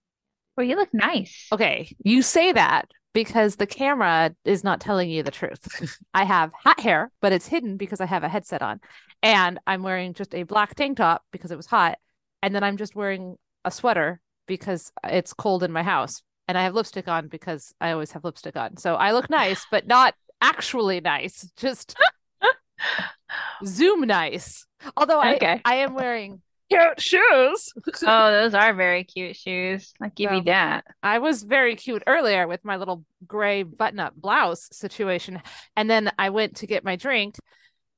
[0.58, 1.48] Well, you look nice.
[1.54, 1.96] Okay.
[2.04, 5.98] You say that because the camera is not telling you the truth.
[6.14, 8.82] I have hot hair, but it's hidden because I have a headset on.
[9.24, 11.98] And I'm wearing just a black tank top because it was hot.
[12.44, 14.20] And then I'm just wearing a sweater
[14.50, 16.22] because it's cold in my house.
[16.50, 18.76] And I have lipstick on because I always have lipstick on.
[18.76, 21.50] So I look nice, but not actually nice.
[21.56, 21.96] Just
[23.66, 24.66] Zoom nice.
[24.98, 25.62] Although I, Okay.
[25.64, 27.74] I am wearing cute shoes.
[28.06, 29.94] Oh, those are very cute shoes.
[30.02, 30.86] I'll give you that.
[31.04, 35.42] I was very cute earlier with my little gray button up blouse situation.
[35.76, 37.36] And then I went to get my drink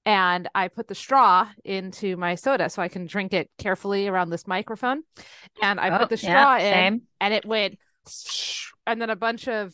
[0.06, 4.30] and I put the straw into my soda so I can drink it carefully around
[4.30, 5.03] this microphone.
[5.61, 7.77] And I Oh, put the yeah, straw in and it went,
[8.88, 9.73] and then a bunch of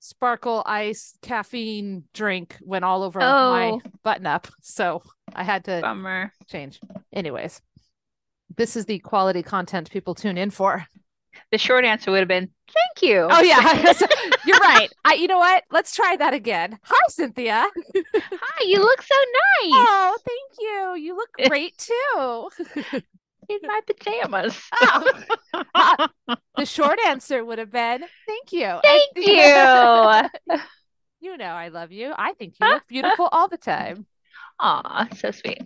[0.00, 3.82] sparkle ice caffeine drink went all over my Oh.
[4.02, 4.48] button up.
[4.62, 5.02] So
[5.34, 6.32] I had to Bummer.
[6.48, 6.80] change.
[7.12, 7.60] Anyways,
[8.58, 10.84] this is the quality content people tune in for.
[11.52, 13.26] The short answer would have been thank you.
[13.30, 13.60] Oh yeah,
[14.44, 14.88] you're right.
[15.04, 15.62] I, you know what?
[15.70, 16.78] Let's try that again.
[16.82, 17.64] Hi, Cynthia.
[17.96, 21.04] Hi, you look so nice Oh, thank you.
[21.04, 22.50] You look great too.
[23.48, 24.60] in my pajamas.
[24.74, 25.22] Oh.
[25.74, 26.08] Uh,
[26.56, 28.80] the short answer would have been thank you.
[28.82, 30.58] Thank you.
[31.20, 32.12] you know I love you.
[32.18, 34.06] I think you look beautiful all the time.
[34.58, 35.62] Aw, so sweet.